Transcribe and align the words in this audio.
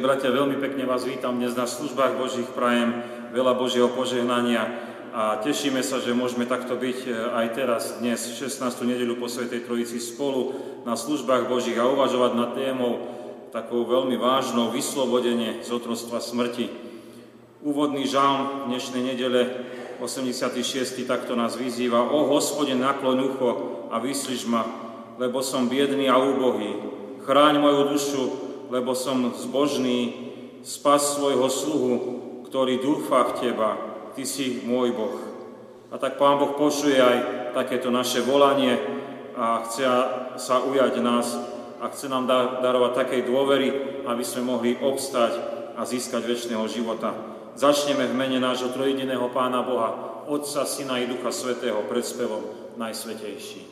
milí 0.00 0.16
bratia, 0.16 0.32
veľmi 0.32 0.56
pekne 0.56 0.88
vás 0.88 1.04
vítam 1.04 1.36
dnes 1.36 1.52
na 1.52 1.68
službách 1.68 2.16
Božích, 2.16 2.48
prajem 2.56 3.04
veľa 3.36 3.52
Božieho 3.52 3.92
požehnania 3.92 4.64
a 5.12 5.36
tešíme 5.44 5.84
sa, 5.84 6.00
že 6.00 6.16
môžeme 6.16 6.48
takto 6.48 6.72
byť 6.72 6.98
e, 7.04 7.08
aj 7.12 7.46
teraz, 7.52 7.82
dnes, 8.00 8.16
16. 8.16 8.64
nedelu 8.88 9.12
po 9.20 9.28
Svetej 9.28 9.68
Trojici 9.68 10.00
spolu 10.00 10.56
na 10.88 10.96
službách 10.96 11.52
Božích 11.52 11.76
a 11.76 11.84
uvažovať 11.84 12.32
nad 12.32 12.56
témou 12.56 13.12
takou 13.52 13.84
veľmi 13.84 14.16
vážnou 14.16 14.72
vyslobodenie 14.72 15.60
z 15.60 15.68
otrostva 15.68 16.16
smrti. 16.24 16.72
Úvodný 17.60 18.08
žalm 18.08 18.72
dnešnej 18.72 19.04
nedele 19.04 19.68
86. 20.00 20.96
takto 21.04 21.36
nás 21.36 21.60
vyzýva 21.60 22.08
O 22.08 22.24
hospode, 22.24 22.72
nakloň 22.72 23.18
ucho 23.20 23.50
a 23.92 24.00
vyslíš 24.00 24.48
ma, 24.48 24.64
lebo 25.20 25.44
som 25.44 25.68
biedný 25.68 26.08
a 26.08 26.16
úbohý. 26.16 26.88
Chráň 27.20 27.60
moju 27.60 27.92
dušu, 27.92 28.49
lebo 28.70 28.94
som 28.94 29.34
zbožný, 29.34 30.30
spas 30.62 31.18
svojho 31.18 31.50
sluhu, 31.50 31.94
ktorý 32.46 32.78
dúfa 32.78 33.30
v 33.30 33.36
Teba, 33.42 33.70
Ty 34.14 34.22
si 34.26 34.66
môj 34.66 34.90
Boh. 34.94 35.16
A 35.90 35.98
tak 35.98 36.18
Pán 36.18 36.38
Boh 36.38 36.54
pošuje 36.54 36.98
aj 36.98 37.18
takéto 37.54 37.90
naše 37.90 38.22
volanie 38.22 38.78
a 39.34 39.66
chce 39.66 39.86
sa 40.38 40.62
ujať 40.62 40.94
nás 41.02 41.34
a 41.82 41.90
chce 41.90 42.10
nám 42.10 42.26
darovať 42.62 42.92
takej 43.06 43.22
dôvery, 43.26 43.68
aby 44.06 44.24
sme 44.26 44.50
mohli 44.50 44.78
obstať 44.78 45.38
a 45.78 45.86
získať 45.86 46.26
väčšného 46.26 46.66
života. 46.66 47.14
Začneme 47.54 48.06
v 48.10 48.18
mene 48.18 48.38
nášho 48.42 48.70
trojediného 48.70 49.30
Pána 49.30 49.62
Boha, 49.62 50.22
Otca, 50.26 50.66
Syna 50.66 51.02
i 51.02 51.10
Ducha 51.10 51.34
Svetého 51.34 51.82
pred 51.86 52.02
spevom 52.02 52.74
Najsvetejší. 52.78 53.69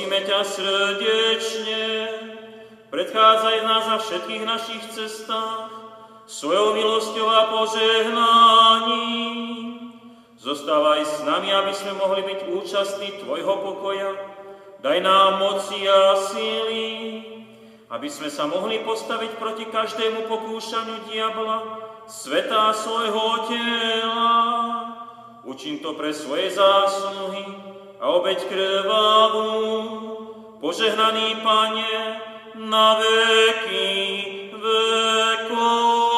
Prosíme 0.00 0.24
ťa 0.24 0.40
srdečne, 0.40 2.08
predchádzaj 2.88 3.56
nás 3.68 3.84
za 3.84 4.00
všetkých 4.00 4.48
našich 4.48 4.80
cestách, 4.96 5.68
svojou 6.24 6.72
milosťou 6.72 7.28
a 7.28 7.52
požehnaním. 7.52 9.28
Zostávaj 10.40 11.04
s 11.04 11.20
nami, 11.28 11.52
aby 11.52 11.76
sme 11.76 12.00
mohli 12.00 12.24
byť 12.24 12.48
účastní 12.48 13.20
Tvojho 13.20 13.60
pokoja. 13.60 14.16
Daj 14.80 15.04
nám 15.04 15.36
moci 15.36 15.84
a 15.84 16.16
síly, 16.16 17.20
aby 17.92 18.08
sme 18.08 18.32
sa 18.32 18.48
mohli 18.48 18.80
postaviť 18.80 19.36
proti 19.36 19.68
každému 19.68 20.24
pokúšaniu 20.32 21.12
diabla, 21.12 21.76
sveta 22.08 22.72
svojho 22.72 23.52
tela. 23.52 24.32
Učím 25.44 25.84
to 25.84 25.92
pre 25.92 26.08
svoje 26.16 26.56
zásluhy 26.56 27.69
a 28.00 28.04
obeď 28.08 28.48
krvavú. 28.48 29.48
Požehnaný 30.60 31.40
Pane, 31.44 32.20
na 32.56 32.96
veky 33.00 33.88
vekov. 34.56 36.09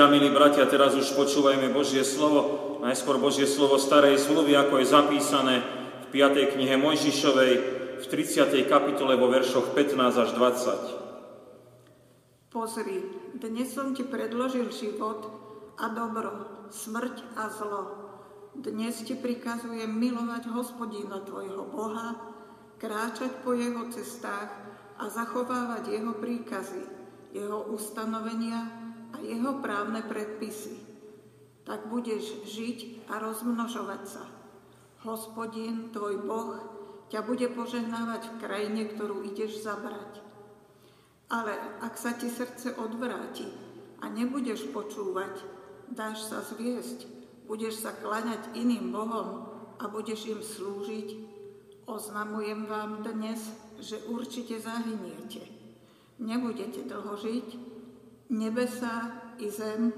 Sestry 0.00 0.08
a 0.16 0.16
milí 0.16 0.32
bratia, 0.32 0.64
teraz 0.64 0.96
už 0.96 1.12
počúvajme 1.12 1.76
Božie 1.76 2.00
slovo, 2.08 2.80
najskôr 2.80 3.20
Božie 3.20 3.44
slovo 3.44 3.76
starej 3.76 4.16
zmluvy, 4.24 4.56
ako 4.56 4.80
je 4.80 4.88
zapísané 4.88 5.60
v 6.08 6.24
5. 6.24 6.56
knihe 6.56 6.80
Mojžišovej 6.80 7.52
v 8.00 8.04
30. 8.08 8.64
kapitole 8.64 9.20
vo 9.20 9.28
veršoch 9.28 9.76
15 9.76 10.24
až 10.24 10.32
20. 10.40 12.48
Pozri, 12.48 12.96
dnes 13.36 13.76
som 13.76 13.92
ti 13.92 14.00
predložil 14.00 14.72
život 14.72 15.28
a 15.76 15.92
dobro, 15.92 16.48
smrť 16.72 17.36
a 17.36 17.52
zlo. 17.52 17.82
Dnes 18.56 19.04
ti 19.04 19.12
prikazujem 19.12 19.92
milovať 19.92 20.48
hospodina 20.48 21.20
tvojho 21.28 21.68
Boha, 21.68 22.16
kráčať 22.80 23.44
po 23.44 23.52
jeho 23.52 23.92
cestách 23.92 24.48
a 24.96 25.12
zachovávať 25.12 25.92
jeho 25.92 26.16
príkazy, 26.16 26.88
jeho 27.36 27.68
ustanovenia 27.68 28.79
a 29.14 29.16
jeho 29.22 29.58
právne 29.58 30.02
predpisy. 30.04 30.78
Tak 31.66 31.86
budeš 31.86 32.46
žiť 32.46 33.08
a 33.10 33.22
rozmnožovať 33.22 34.02
sa. 34.06 34.24
Hospodin, 35.06 35.88
tvoj 35.94 36.24
Boh, 36.28 36.56
ťa 37.08 37.24
bude 37.26 37.48
požehnávať 37.50 38.22
v 38.30 38.38
krajine, 38.38 38.82
ktorú 38.92 39.26
ideš 39.26 39.66
zabrať. 39.66 40.22
Ale 41.30 41.54
ak 41.80 41.94
sa 41.94 42.14
ti 42.14 42.26
srdce 42.26 42.74
odvráti 42.74 43.46
a 44.02 44.10
nebudeš 44.10 44.66
počúvať, 44.74 45.40
dáš 45.90 46.26
sa 46.26 46.42
zviesť, 46.42 47.06
budeš 47.46 47.82
sa 47.82 47.94
klaňať 47.94 48.54
iným 48.58 48.94
Bohom 48.94 49.46
a 49.78 49.84
budeš 49.86 50.30
im 50.30 50.42
slúžiť, 50.42 51.08
oznamujem 51.86 52.66
vám 52.66 53.02
dnes, 53.02 53.42
že 53.82 53.98
určite 54.06 54.60
zahyniete. 54.62 55.42
Nebudete 56.20 56.84
dlho 56.84 57.16
žiť, 57.16 57.48
Nebesa 58.30 59.10
i 59.42 59.50
zem, 59.50 59.90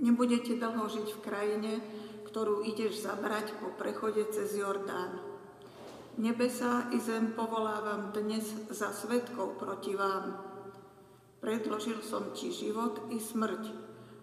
nebudete 0.00 0.56
dlho 0.56 0.88
žiť 0.88 1.08
v 1.12 1.20
krajine, 1.20 1.72
ktorú 2.24 2.64
ideš 2.64 3.04
zabrať 3.04 3.52
po 3.60 3.68
prechode 3.76 4.24
cez 4.32 4.56
Jordán. 4.56 5.20
Nebesa 6.16 6.88
i 6.88 6.96
zem 6.96 7.36
povolávam 7.36 8.16
dnes 8.16 8.48
za 8.72 8.96
svetkov 8.96 9.60
proti 9.60 9.92
vám. 9.92 10.40
Predložil 11.44 12.00
som 12.00 12.32
ti 12.32 12.48
život 12.48 13.12
i 13.12 13.20
smrť, 13.20 13.68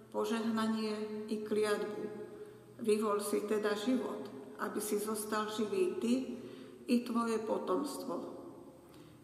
požehnanie 0.10 1.29
i 1.29 1.45
kliatbu. 1.45 2.03
Vyvol 2.81 3.22
si 3.22 3.45
teda 3.45 3.77
život, 3.77 4.33
aby 4.65 4.81
si 4.81 4.98
zostal 4.98 5.45
živý 5.53 6.01
ty 6.01 6.13
i 6.89 7.05
tvoje 7.05 7.38
potomstvo. 7.38 8.33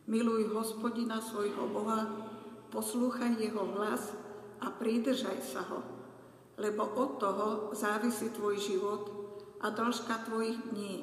Miluj 0.05 0.53
hospodina 0.53 1.17
svojho 1.17 1.65
Boha 1.73 2.29
poslúchaj 2.69 3.41
jeho 3.41 3.65
hlas 3.73 4.18
a 4.59 4.67
pridržaj 4.71 5.39
sa 5.43 5.63
ho, 5.71 5.79
lebo 6.59 6.83
od 6.83 7.19
toho 7.19 7.47
závisí 7.71 8.29
tvoj 8.35 8.55
život 8.59 9.03
a 9.63 9.71
dĺžka 9.71 10.27
tvojich 10.27 10.59
dní. 10.71 10.95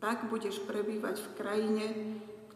Tak 0.00 0.32
budeš 0.32 0.64
prebývať 0.64 1.20
v 1.20 1.28
krajine, 1.36 1.86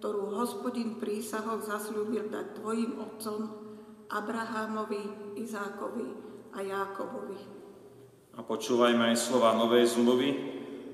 ktorú 0.01 0.33
hospodin 0.33 0.97
prísahov 0.97 1.65
zasľúbil 1.65 2.33
dať 2.33 2.61
tvojim 2.61 2.97
otcom 3.01 3.53
Abrahámovi, 4.09 5.37
Izákovi 5.41 6.09
a 6.53 6.59
Jákobovi. 6.61 7.41
A 8.35 8.41
počúvajme 8.43 9.15
aj 9.15 9.17
slova 9.17 9.55
Novej 9.55 9.95
zmluvy, 9.95 10.29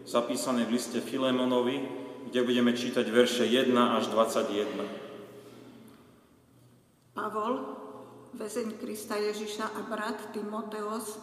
zapísané 0.04 0.68
v 0.68 0.76
liste 0.76 1.00
Filemonovi, 1.00 1.80
kde 2.28 2.40
budeme 2.44 2.70
čítať 2.76 3.06
verše 3.08 3.48
1 3.48 3.72
až 3.74 4.12
21. 4.12 4.84
Pavol, 7.16 7.79
väzeň 8.34 8.78
Krista 8.78 9.18
Ježiša 9.18 9.74
a 9.74 9.80
brat 9.90 10.30
Timoteos, 10.30 11.18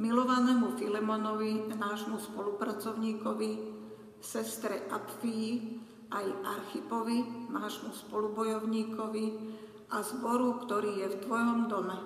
milovanému 0.00 0.74
Filemonovi, 0.74 1.70
nášmu 1.70 2.18
spolupracovníkovi, 2.18 3.50
sestre 4.18 4.90
Apfii, 4.90 5.78
aj 6.10 6.26
Archipovi, 6.42 7.48
nášmu 7.54 7.94
spolubojovníkovi 7.94 9.26
a 9.94 10.02
zboru, 10.02 10.58
ktorý 10.66 11.06
je 11.06 11.08
v 11.14 11.20
Tvojom 11.22 11.70
dome. 11.70 11.98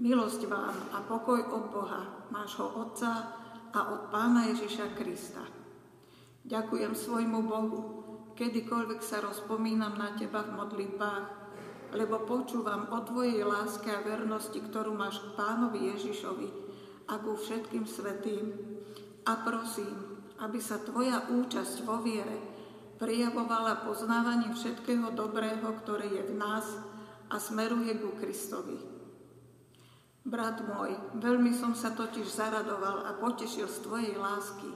Milosť 0.00 0.48
vám 0.48 0.76
a 0.96 1.04
pokoj 1.04 1.40
od 1.40 1.64
Boha, 1.72 2.28
nášho 2.32 2.68
Otca 2.72 3.36
a 3.72 3.80
od 3.92 4.08
Pána 4.08 4.48
Ježiša 4.48 4.96
Krista. 4.96 5.44
Ďakujem 6.44 6.96
svojmu 6.96 7.40
Bohu, 7.44 7.80
kedykoľvek 8.36 9.00
sa 9.04 9.20
rozpomínam 9.20 10.00
na 10.00 10.16
Teba 10.16 10.40
v 10.40 10.56
modlitbách, 10.56 11.39
lebo 11.94 12.22
počúvam 12.22 12.86
o 12.94 13.02
Tvojej 13.02 13.42
láske 13.42 13.90
a 13.90 14.04
vernosti, 14.04 14.58
ktorú 14.62 14.94
máš 14.94 15.18
k 15.18 15.34
Pánovi 15.34 15.90
Ježišovi 15.94 16.48
a 17.10 17.18
ku 17.18 17.34
všetkým 17.34 17.84
svetým. 17.86 18.54
A 19.26 19.42
prosím, 19.42 20.22
aby 20.38 20.58
sa 20.62 20.78
Tvoja 20.80 21.26
účasť 21.28 21.82
vo 21.82 21.98
viere 22.00 22.38
prejavovala 23.00 23.82
poznávaním 23.88 24.52
všetkého 24.52 25.16
dobrého, 25.16 25.64
ktoré 25.82 26.06
je 26.06 26.22
v 26.30 26.34
nás 26.36 26.66
a 27.32 27.36
smeruje 27.40 27.96
ku 27.96 28.12
Kristovi. 28.20 28.76
Brat 30.20 30.60
môj, 30.60 31.16
veľmi 31.16 31.56
som 31.56 31.72
sa 31.72 31.96
totiž 31.96 32.28
zaradoval 32.28 33.08
a 33.08 33.16
potešil 33.16 33.66
z 33.66 33.78
Tvojej 33.82 34.14
lásky, 34.20 34.68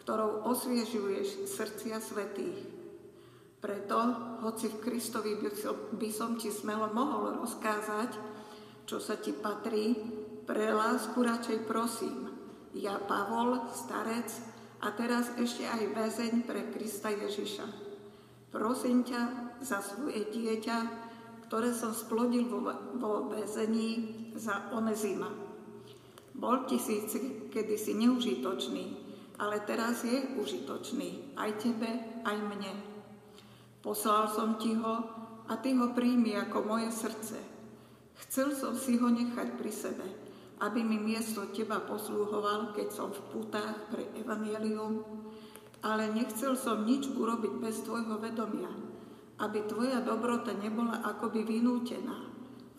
ktorou 0.00 0.48
osviežuješ 0.48 1.52
srdcia 1.52 2.00
svetých 2.00 2.75
preto, 3.66 3.98
hoci 4.46 4.70
v 4.70 4.78
Kristovi 4.78 5.34
by 5.98 6.10
som, 6.14 6.38
ti 6.38 6.54
smelo 6.54 6.86
mohol 6.94 7.42
rozkázať, 7.42 8.14
čo 8.86 9.02
sa 9.02 9.18
ti 9.18 9.34
patrí, 9.34 9.98
pre 10.46 10.70
lásku 10.70 11.18
radšej 11.18 11.66
prosím. 11.66 12.30
Ja, 12.78 13.02
Pavol, 13.02 13.58
starec, 13.74 14.30
a 14.78 14.94
teraz 14.94 15.34
ešte 15.34 15.66
aj 15.66 15.82
väzeň 15.98 16.32
pre 16.46 16.70
Krista 16.70 17.10
Ježiša. 17.10 17.66
Prosím 18.54 19.02
ťa 19.02 19.50
za 19.58 19.82
svoje 19.82 20.30
dieťa, 20.30 20.78
ktoré 21.50 21.74
som 21.74 21.90
splodil 21.90 22.46
vo, 22.46 22.62
vo 22.94 23.26
väzení 23.34 24.30
za 24.38 24.70
Onezima. 24.70 25.26
Bol 26.38 26.70
ti 26.70 26.78
síce 26.78 27.50
kedysi 27.50 27.98
neužitočný, 27.98 28.84
ale 29.42 29.66
teraz 29.66 30.06
je 30.06 30.38
užitočný 30.38 31.34
aj 31.34 31.50
tebe, 31.58 31.90
aj 32.22 32.36
mne. 32.38 32.95
Poslal 33.86 34.26
som 34.26 34.58
ti 34.58 34.74
ho 34.74 34.94
a 35.46 35.54
ty 35.62 35.78
ho 35.78 35.94
príjmi 35.94 36.34
ako 36.34 36.66
moje 36.66 36.90
srdce. 36.90 37.38
Chcel 38.26 38.50
som 38.50 38.74
si 38.74 38.98
ho 38.98 39.06
nechať 39.06 39.54
pri 39.54 39.70
sebe, 39.70 40.02
aby 40.58 40.82
mi 40.82 40.98
miesto 40.98 41.46
teba 41.54 41.78
poslúhoval, 41.78 42.74
keď 42.74 42.88
som 42.90 43.14
v 43.14 43.22
putách 43.30 43.86
pre 43.94 44.10
evanielium, 44.18 45.06
ale 45.86 46.10
nechcel 46.10 46.58
som 46.58 46.82
nič 46.82 47.14
urobiť 47.14 47.62
bez 47.62 47.86
tvojho 47.86 48.18
vedomia, 48.18 48.74
aby 49.38 49.62
tvoja 49.70 50.02
dobrota 50.02 50.50
nebola 50.50 51.06
akoby 51.06 51.46
vynútená, 51.46 52.26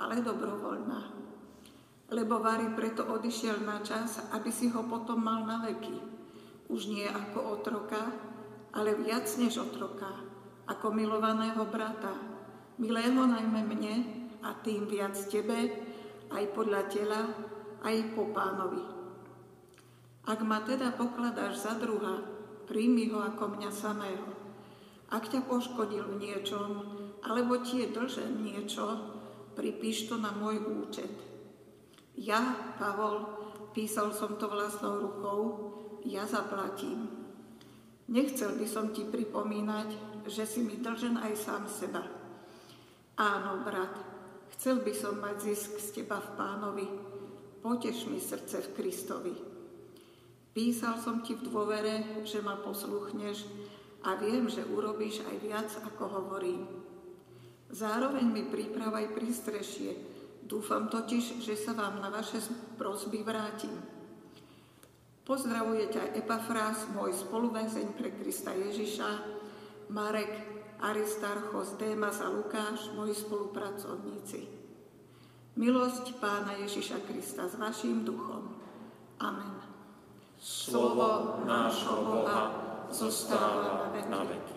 ale 0.03 0.19
dobrovoľná. 0.19 1.01
Lebo 2.11 2.43
Vary 2.43 2.67
preto 2.75 3.07
odišiel 3.07 3.63
na 3.63 3.79
čas, 3.79 4.19
aby 4.35 4.51
si 4.51 4.67
ho 4.75 4.83
potom 4.83 5.23
mal 5.23 5.47
na 5.47 5.63
veky. 5.71 6.03
Už 6.67 6.91
nie 6.91 7.07
ako 7.07 7.63
otroka, 7.63 8.11
ale 8.75 8.91
viac 8.99 9.23
než 9.39 9.63
otroka, 9.63 10.26
ako 10.67 10.91
milovaného 10.91 11.63
brata, 11.67 12.11
milého 12.77 13.23
najmä 13.23 13.61
mne 13.63 13.95
a 14.43 14.53
tým 14.59 14.85
viac 14.85 15.15
tebe, 15.31 15.71
aj 16.27 16.43
podľa 16.51 16.81
tela, 16.91 17.21
aj 17.81 17.95
po 18.13 18.29
pánovi. 18.35 18.83
Ak 20.27 20.43
ma 20.43 20.59
teda 20.59 20.91
pokladáš 20.99 21.63
za 21.63 21.79
druha, 21.79 22.19
príjmi 22.67 23.07
ho 23.15 23.23
ako 23.23 23.55
mňa 23.55 23.71
samého. 23.71 24.27
Ak 25.07 25.31
ťa 25.31 25.47
poškodil 25.47 26.03
v 26.03 26.19
niečom, 26.19 26.69
alebo 27.23 27.63
ti 27.63 27.79
je 27.79 27.95
dlžen 27.95 28.43
niečo, 28.43 28.85
pripíš 29.55 30.11
to 30.11 30.19
na 30.19 30.35
môj 30.35 30.59
účet. 30.83 31.09
Ja, 32.19 32.75
Pavol, 32.75 33.23
písal 33.71 34.11
som 34.11 34.35
to 34.35 34.51
vlastnou 34.51 34.99
rukou, 34.99 35.39
ja 36.03 36.27
zaplatím. 36.27 37.07
Nechcel 38.11 38.59
by 38.59 38.67
som 38.67 38.91
ti 38.91 39.07
pripomínať, 39.07 40.16
že 40.27 40.43
si 40.43 40.61
mi 40.61 40.77
dlžen 40.77 41.17
aj 41.17 41.33
sám 41.35 41.63
seba. 41.71 42.03
Áno, 43.17 43.65
brat, 43.65 43.97
chcel 44.53 44.83
by 44.85 44.93
som 44.93 45.17
mať 45.17 45.35
zisk 45.41 45.81
z 45.81 45.87
teba 46.03 46.21
v 46.21 46.29
pánovi. 46.37 46.87
Poteš 47.65 48.05
mi 48.11 48.21
srdce 48.21 48.61
v 48.61 48.73
Kristovi. 48.77 49.35
Písal 50.53 51.01
som 51.01 51.25
ti 51.25 51.33
v 51.33 51.47
dôvere, 51.49 52.25
že 52.25 52.41
ma 52.41 52.57
posluchneš 52.61 53.45
a 54.05 54.17
viem, 54.17 54.45
že 54.45 54.65
urobíš 54.65 55.25
aj 55.25 55.35
viac, 55.41 55.69
ako 55.85 56.03
hovorím. 56.21 56.65
Zároveň 57.69 58.25
mi 58.25 58.43
pripravaj 58.47 59.11
prístrešie. 59.17 59.97
Dúfam 60.47 60.87
totiž, 60.87 61.43
že 61.43 61.59
sa 61.59 61.75
vám 61.75 61.99
na 61.99 62.07
vaše 62.07 62.39
prosby 62.79 63.19
vrátim. 63.21 63.75
Pozdravuje 65.27 65.91
ťa 65.91 66.15
Epafrás, 66.15 66.87
môj 66.95 67.11
spoluväzeň 67.11 67.99
pre 67.99 68.15
Krista 68.15 68.55
Ježiša, 68.55 69.36
Marek, 69.89 70.33
Aristarchos, 70.79 71.73
Démas 71.77 72.21
a 72.21 72.29
Lukáš, 72.29 72.91
moji 72.95 73.15
spolupracovníci. 73.15 74.47
Milosť 75.57 76.21
Pána 76.21 76.53
Ježiša 76.61 77.01
Krista 77.09 77.49
s 77.49 77.57
vašim 77.57 78.05
duchom. 78.05 78.53
Amen. 79.17 79.57
Slovo 80.37 81.41
nášho 81.49 82.05
Boha 82.05 82.53
zostáva 82.93 83.89
na 84.09 84.21
veky. 84.21 84.56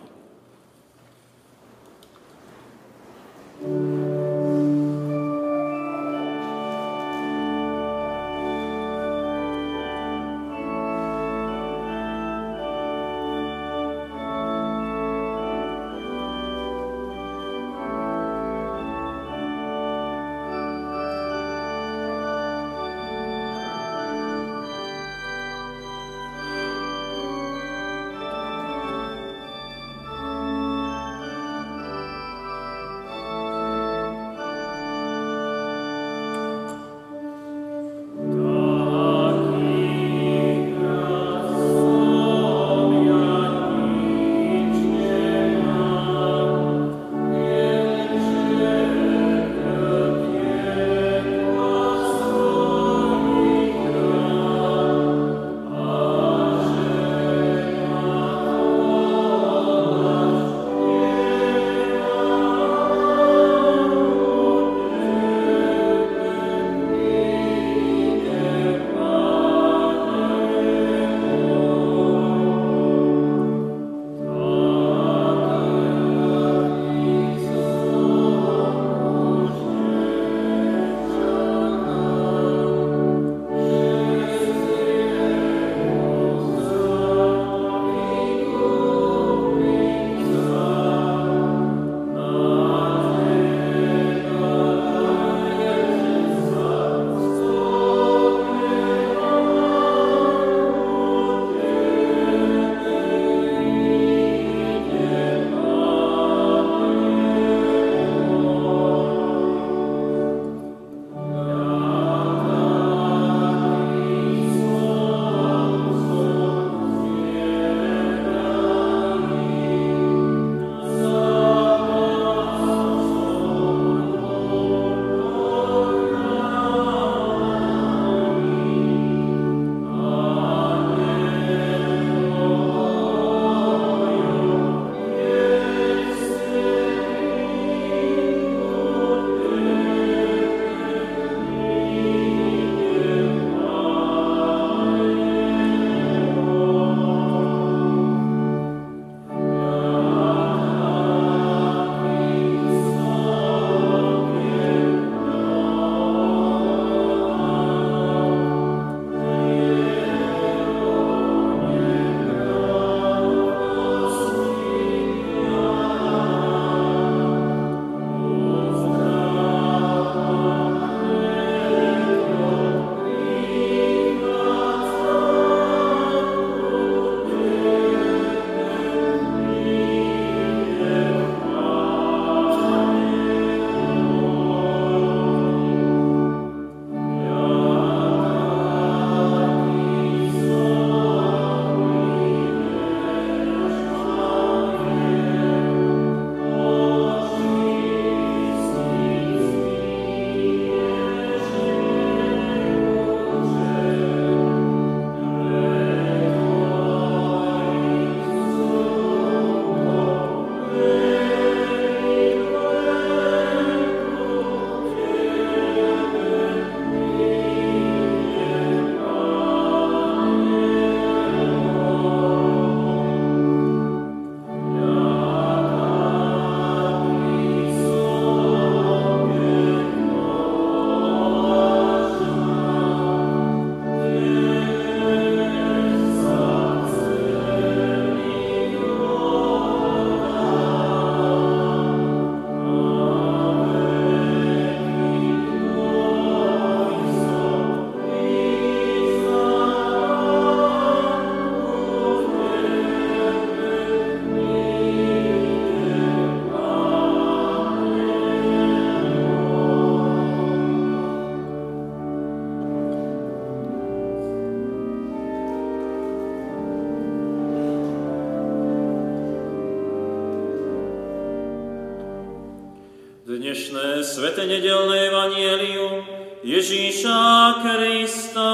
Svete 274.21 274.45
nedelné 274.45 275.09
evanielium 275.09 276.05
Ježíša 276.45 277.57
Krista 277.65 278.53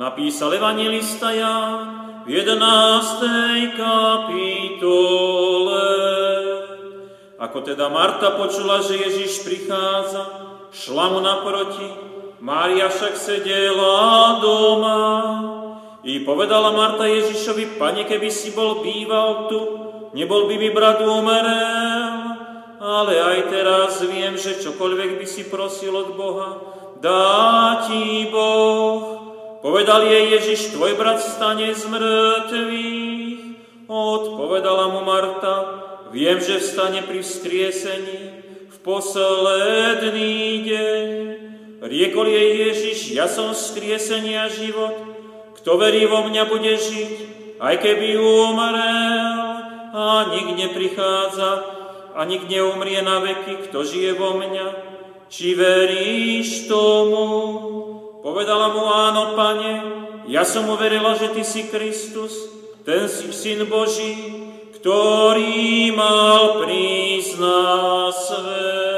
napísal 0.00 0.56
evangelista 0.56 1.28
Ján 1.36 2.24
v 2.24 2.40
11. 2.40 3.76
kapitole. 3.76 5.84
Ako 7.36 7.60
teda 7.60 7.92
Marta 7.92 8.32
počula, 8.40 8.80
že 8.80 8.96
Ježíš 8.96 9.44
prichádza, 9.44 10.24
šla 10.72 11.12
mu 11.12 11.20
naproti, 11.20 11.84
Mária 12.40 12.88
však 12.88 13.20
sedela 13.20 14.40
doma. 14.40 15.12
I 16.08 16.24
povedala 16.24 16.72
Marta 16.72 17.04
Ježišovi, 17.04 17.76
pane, 17.76 18.08
keby 18.08 18.32
si 18.32 18.56
bol 18.56 18.80
býval 18.80 19.44
tu, 19.52 19.60
nebol 20.16 20.48
by 20.48 20.56
mi 20.56 20.72
brat 20.72 21.04
umrel. 21.04 22.09
Ale 22.90 23.22
aj 23.22 23.38
teraz 23.54 24.02
viem, 24.02 24.34
že 24.34 24.58
čokoľvek 24.58 25.22
by 25.22 25.26
si 25.30 25.46
prosil 25.46 25.94
od 25.94 26.18
Boha, 26.18 26.58
dá 26.98 27.86
ti 27.86 28.26
Boh. 28.26 29.22
Povedal 29.62 30.10
jej 30.10 30.34
Ježiš, 30.34 30.74
tvoj 30.74 30.98
brat 30.98 31.22
stane 31.22 31.70
z 31.70 31.86
mŕtvych. 31.86 33.40
Odpovedala 33.86 34.90
mu 34.90 35.06
Marta, 35.06 35.54
viem, 36.10 36.42
že 36.42 36.58
vstane 36.58 37.06
pri 37.06 37.22
vzkriesení 37.22 38.22
v 38.66 38.76
posledný 38.82 40.66
deň. 40.66 41.06
Riekol 41.86 42.26
jej 42.26 42.50
Ježiš, 42.66 43.14
ja 43.14 43.30
som 43.30 43.54
vzkriesenie 43.54 44.34
a 44.34 44.50
život. 44.50 44.98
Kto 45.62 45.78
verí 45.78 46.10
vo 46.10 46.26
mňa, 46.26 46.42
bude 46.50 46.74
žiť, 46.74 47.14
aj 47.62 47.74
keby 47.86 48.18
umrel. 48.18 49.38
A 49.94 50.26
nik 50.34 50.58
neprichádza, 50.58 51.79
a 52.14 52.24
nik 52.26 52.46
neumrie 52.50 53.00
na 53.02 53.22
veky, 53.22 53.68
kto 53.68 53.86
žije 53.86 54.18
vo 54.18 54.36
mňa. 54.38 54.66
Či 55.30 55.54
veríš 55.54 56.66
tomu? 56.66 57.26
Povedala 58.20 58.74
mu, 58.74 58.84
áno, 58.84 59.38
pane, 59.38 59.72
ja 60.28 60.44
som 60.44 60.68
uverila, 60.68 61.16
že 61.16 61.32
ty 61.32 61.42
si 61.46 61.70
Kristus, 61.72 62.34
ten 62.84 63.08
si 63.08 63.32
syn 63.32 63.64
Boží, 63.64 64.12
ktorý 64.76 65.94
mal 65.96 66.60
prísť 66.60 67.32
na 67.40 67.58
svet. 68.12 68.89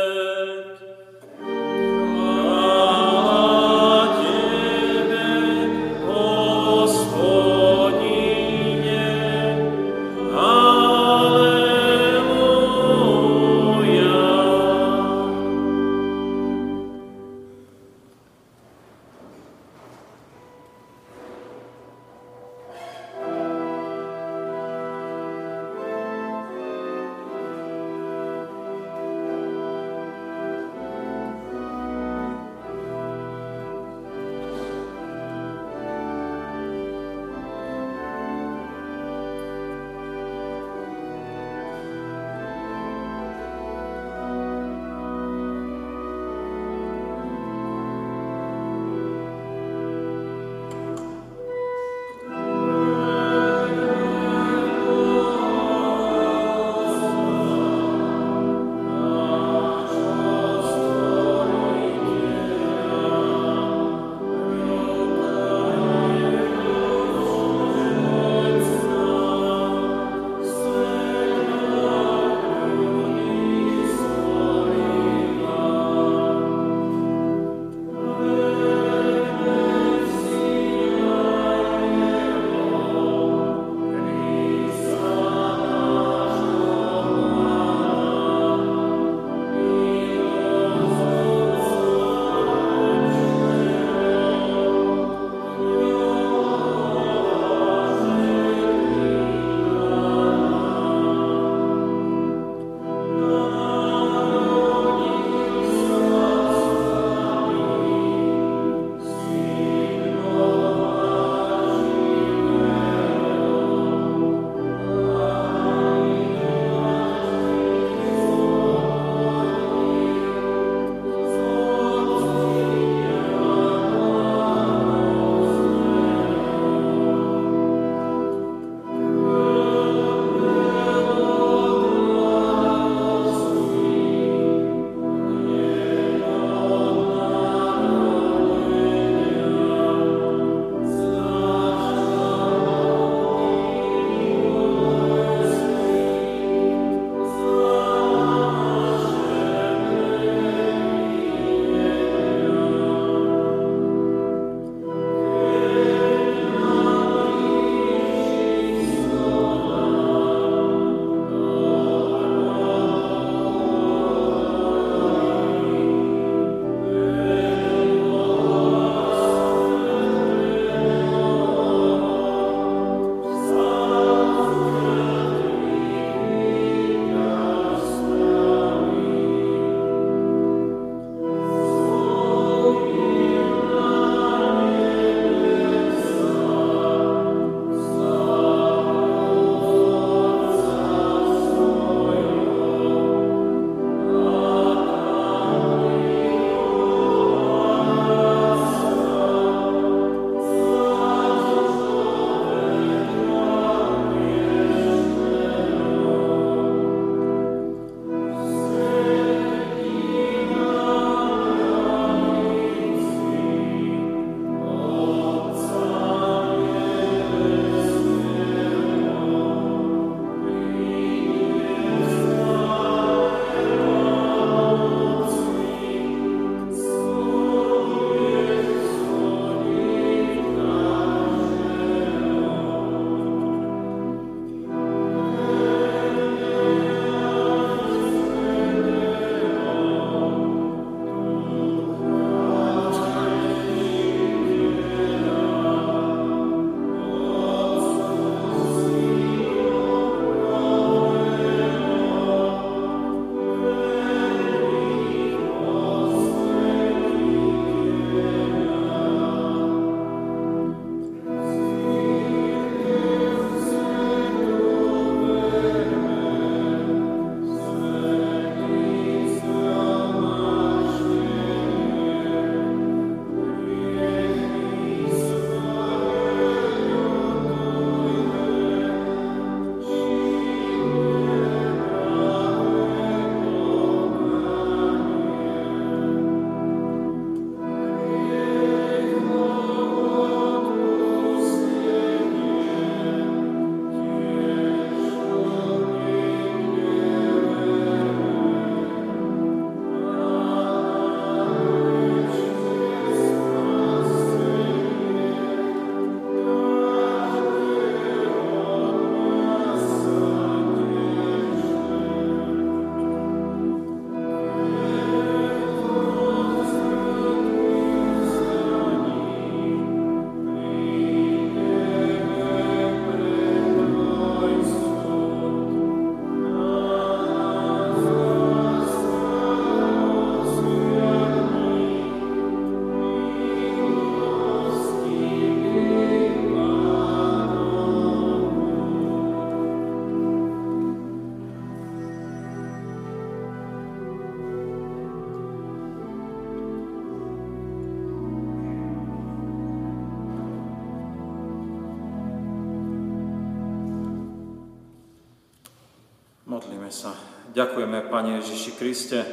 Sa. 356.92 357.16
Ďakujeme, 357.56 358.12
Pane 358.12 358.44
Ježiši 358.44 358.76
Kriste, 358.76 359.24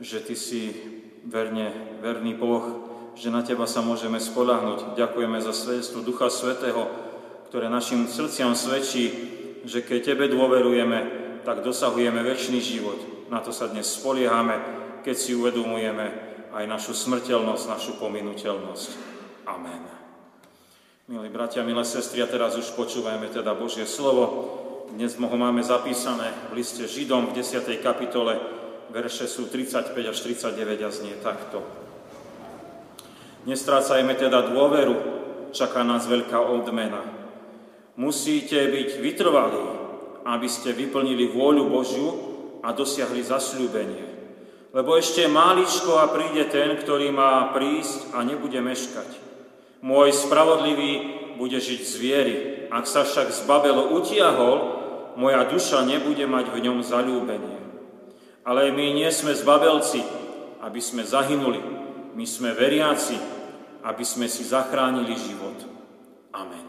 že 0.00 0.24
Ty 0.24 0.32
si 0.32 0.72
verne, 1.28 1.68
verný 2.00 2.32
Boh, 2.32 2.88
že 3.12 3.28
na 3.28 3.44
Teba 3.44 3.68
sa 3.68 3.84
môžeme 3.84 4.16
spolahnuť. 4.16 4.96
Ďakujeme 4.96 5.36
za 5.44 5.52
svedectvo 5.52 6.00
Ducha 6.00 6.32
Svetého, 6.32 6.88
ktoré 7.52 7.68
našim 7.68 8.08
srdciam 8.08 8.56
svedčí, 8.56 9.12
že 9.68 9.84
keď 9.84 10.16
Tebe 10.16 10.32
dôverujeme, 10.32 10.98
tak 11.44 11.60
dosahujeme 11.60 12.24
väčší 12.24 12.64
život. 12.64 13.28
Na 13.28 13.44
to 13.44 13.52
sa 13.52 13.68
dnes 13.68 13.92
spoliehame, 13.92 14.56
keď 15.04 15.16
si 15.20 15.36
uvedomujeme 15.36 16.06
aj 16.56 16.64
našu 16.64 16.96
smrteľnosť, 16.96 17.64
našu 17.68 18.00
pominuteľnosť. 18.00 18.88
Amen. 19.44 19.84
Milí 21.12 21.28
bratia, 21.28 21.60
milé 21.60 21.84
sestry, 21.84 22.24
a 22.24 22.26
teraz 22.26 22.56
už 22.56 22.72
počúvajme 22.72 23.28
teda 23.28 23.52
Božie 23.52 23.84
slovo. 23.84 24.64
Dnes 24.94 25.18
ho 25.18 25.36
máme 25.36 25.66
zapísané 25.66 26.30
v 26.54 26.62
liste 26.62 26.86
Židom 26.86 27.34
v 27.34 27.42
10. 27.42 27.66
kapitole, 27.82 28.38
verše 28.94 29.26
sú 29.26 29.50
35 29.50 29.98
až 29.98 30.18
39 30.22 30.86
a 30.86 30.90
znie 30.94 31.18
takto. 31.18 31.66
Nestrácajme 33.50 34.14
teda 34.14 34.46
dôveru, 34.54 34.94
čaká 35.50 35.82
nás 35.82 36.06
veľká 36.06 36.38
odmena. 36.38 37.02
Musíte 37.98 38.62
byť 38.62 39.02
vytrvalí, 39.02 39.66
aby 40.22 40.46
ste 40.46 40.70
vyplnili 40.70 41.34
vôľu 41.34 41.66
Božiu 41.66 42.08
a 42.62 42.70
dosiahli 42.70 43.26
zasľúbenie. 43.26 44.06
Lebo 44.70 44.94
ešte 44.94 45.26
máličko 45.26 45.98
a 45.98 46.10
príde 46.14 46.46
ten, 46.46 46.78
ktorý 46.78 47.10
má 47.10 47.50
prísť 47.50 48.14
a 48.14 48.22
nebude 48.22 48.62
meškať. 48.62 49.08
Môj 49.82 50.14
spravodlivý 50.14 50.92
bude 51.38 51.58
žiť 51.58 51.80
z 51.84 51.94
viery. 51.98 52.36
Ak 52.68 52.84
sa 52.90 53.06
však 53.06 53.30
z 53.32 53.40
Babelo 53.46 53.94
utiahol, 53.96 54.75
moja 55.16 55.48
duša 55.48 55.82
nebude 55.82 56.24
mať 56.28 56.52
v 56.52 56.58
ňom 56.62 56.78
zalúbenie. 56.84 57.58
Ale 58.46 58.70
my 58.70 58.94
nie 58.94 59.10
sme 59.10 59.34
zbabelci, 59.34 60.04
aby 60.62 60.78
sme 60.78 61.02
zahynuli. 61.02 61.58
My 62.14 62.24
sme 62.24 62.54
veriaci, 62.54 63.18
aby 63.82 64.04
sme 64.06 64.30
si 64.30 64.46
zachránili 64.46 65.12
život. 65.18 65.58
Amen. 66.36 66.68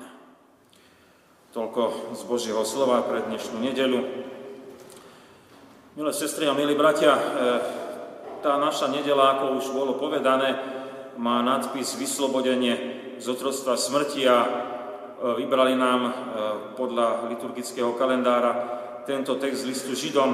Toľko 1.54 2.14
z 2.18 2.22
Božieho 2.28 2.64
slova 2.68 3.06
pre 3.06 3.24
dnešnú 3.30 3.62
nedelu. 3.62 4.00
Milé 5.98 6.12
sestry 6.14 6.46
a 6.46 6.54
milí 6.54 6.78
bratia, 6.78 7.18
e, 7.18 7.24
tá 8.46 8.62
naša 8.62 8.94
nedela, 8.94 9.34
ako 9.34 9.58
už 9.58 9.66
bolo 9.74 9.98
povedané, 9.98 10.54
má 11.18 11.42
nadpis 11.42 11.98
Vyslobodenie 11.98 12.76
z 13.18 13.26
otrostva 13.26 13.74
smrti 13.74 14.30
a 14.30 14.38
vybrali 15.18 15.74
nám 15.74 16.02
e, 16.06 16.12
podľa 16.78 17.30
liturgického 17.32 17.98
kalendára 17.98 18.54
tento 19.06 19.36
text 19.42 19.66
listu 19.66 19.96
Židom. 19.98 20.32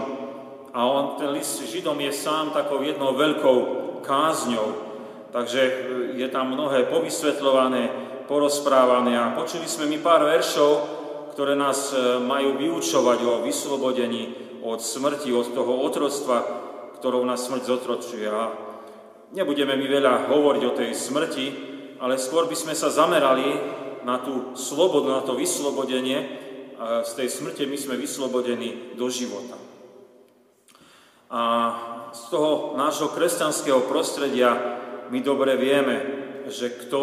A 0.73 0.79
on, 0.83 1.15
ten 1.21 1.29
list 1.31 1.61
Židom 1.63 1.99
je 2.01 2.11
sám 2.11 2.51
takou 2.51 2.81
jednou 2.81 3.13
veľkou 3.15 3.57
kázňou, 4.03 4.93
Takže 5.33 5.61
e, 5.65 5.73
je 6.21 6.27
tam 6.29 6.53
mnohé 6.53 6.85
povysvetľované, 6.93 7.89
porozprávané 8.29 9.17
a 9.17 9.33
počuli 9.33 9.65
sme 9.65 9.89
mi 9.89 9.97
pár 9.97 10.29
veršov, 10.29 10.71
ktoré 11.33 11.57
nás 11.57 11.89
e, 11.89 12.21
majú 12.21 12.61
vyučovať 12.61 13.19
o 13.25 13.41
vyslobodení 13.41 14.37
od 14.61 14.77
smrti, 14.77 15.33
od 15.33 15.57
toho 15.57 15.81
otroctva, 15.89 16.37
ktorou 17.01 17.25
nás 17.25 17.49
smrť 17.49 17.65
zotročuje. 17.65 18.29
A 18.29 18.53
nebudeme 19.33 19.73
mi 19.73 19.89
veľa 19.89 20.29
hovoriť 20.29 20.63
o 20.69 20.77
tej 20.77 20.93
smrti, 20.93 21.45
ale 21.97 22.21
skôr 22.21 22.45
by 22.45 22.53
sme 22.53 22.77
sa 22.77 22.93
zamerali 22.93 23.81
na 24.03 24.19
tú 24.19 24.55
slobodu, 24.55 25.07
na 25.09 25.23
to 25.23 25.35
vyslobodenie. 25.35 26.39
A 26.79 27.01
z 27.07 27.11
tej 27.15 27.27
smrte 27.31 27.63
my 27.63 27.77
sme 27.79 27.95
vyslobodení 27.95 28.95
do 28.99 29.07
života. 29.07 29.55
A 31.33 31.41
z 32.13 32.29
toho 32.29 32.77
nášho 32.77 33.09
kresťanského 33.09 33.89
prostredia 33.89 34.77
my 35.09 35.19
dobre 35.23 35.57
vieme, 35.57 35.95
že 36.51 36.69
kto 36.69 37.01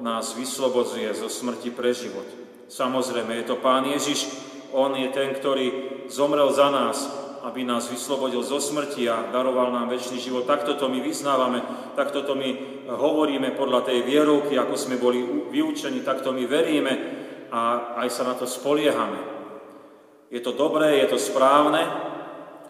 nás 0.00 0.32
vyslobodzuje 0.36 1.12
zo 1.12 1.28
smrti 1.28 1.72
pre 1.72 1.92
život. 1.92 2.24
Samozrejme, 2.66 3.36
je 3.42 3.46
to 3.52 3.56
Pán 3.60 3.84
Ježiš, 3.88 4.28
On 4.74 4.92
je 4.92 5.08
ten, 5.12 5.32
ktorý 5.32 5.66
zomrel 6.10 6.50
za 6.52 6.68
nás, 6.68 7.25
aby 7.42 7.66
nás 7.66 7.90
vyslobodil 7.90 8.40
zo 8.40 8.56
smrti 8.62 9.10
a 9.10 9.28
daroval 9.34 9.74
nám 9.74 9.92
väčší 9.92 10.16
život. 10.16 10.48
Takto 10.48 10.78
to 10.78 10.88
my 10.88 11.02
vyznávame, 11.02 11.60
takto 11.98 12.22
to 12.22 12.32
my 12.38 12.48
hovoríme 12.88 13.52
podľa 13.58 13.92
tej 13.92 14.06
vierovky, 14.06 14.56
ako 14.56 14.74
sme 14.78 14.96
boli 14.96 15.20
vyučení, 15.50 16.00
takto 16.00 16.32
my 16.32 16.44
veríme 16.46 16.92
a 17.52 17.94
aj 18.00 18.08
sa 18.08 18.22
na 18.24 18.34
to 18.38 18.48
spoliehame. 18.48 19.18
Je 20.30 20.40
to 20.42 20.54
dobré, 20.54 21.02
je 21.04 21.12
to 21.12 21.18
správne, 21.18 21.82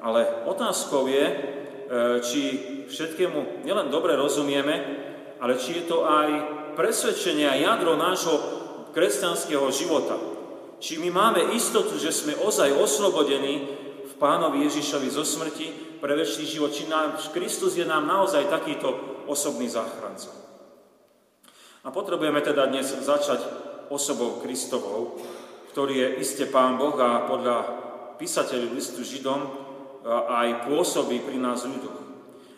ale 0.01 0.45
otázkou 0.49 1.09
je, 1.09 1.25
E, 1.87 2.19
či 2.19 2.41
všetkému 2.91 3.63
nielen 3.63 3.95
dobre 3.95 4.19
rozumieme, 4.19 4.75
ale 5.39 5.55
či 5.55 5.79
je 5.79 5.85
to 5.87 6.03
aj 6.03 6.29
presvedčenie 6.75 7.47
a 7.47 7.55
jadro 7.55 7.95
nášho 7.95 8.35
kresťanského 8.91 9.71
života. 9.71 10.19
Či 10.83 10.99
my 10.99 11.15
máme 11.15 11.55
istotu, 11.55 11.95
že 11.95 12.11
sme 12.11 12.35
ozaj 12.43 12.75
oslobodení 12.75 13.86
pánovi 14.17 14.65
Ježišovi 14.69 15.09
zo 15.13 15.25
smrti 15.25 15.99
pre 16.01 16.13
väčší 16.17 16.45
život. 16.45 16.73
Či 16.73 16.89
náš 16.89 17.31
Kristus 17.33 17.77
je 17.77 17.85
nám 17.85 18.05
naozaj 18.05 18.49
takýto 18.51 19.23
osobný 19.29 19.69
záchranca. 19.69 20.33
A 21.87 21.95
potrebujeme 21.95 22.43
teda 22.43 22.67
dnes 22.67 22.91
začať 22.91 23.41
osobou 23.89 24.43
Kristovou, 24.43 25.23
ktorý 25.71 25.95
je 25.95 26.09
iste 26.27 26.51
Pán 26.51 26.75
Boh 26.75 26.97
a 26.99 27.31
podľa 27.31 27.57
písateľov 28.19 28.75
listu 28.75 29.07
Židom 29.07 29.41
aj 30.09 30.67
pôsobí 30.67 31.23
pri 31.23 31.39
nás 31.39 31.63
ľuďoch. 31.63 31.99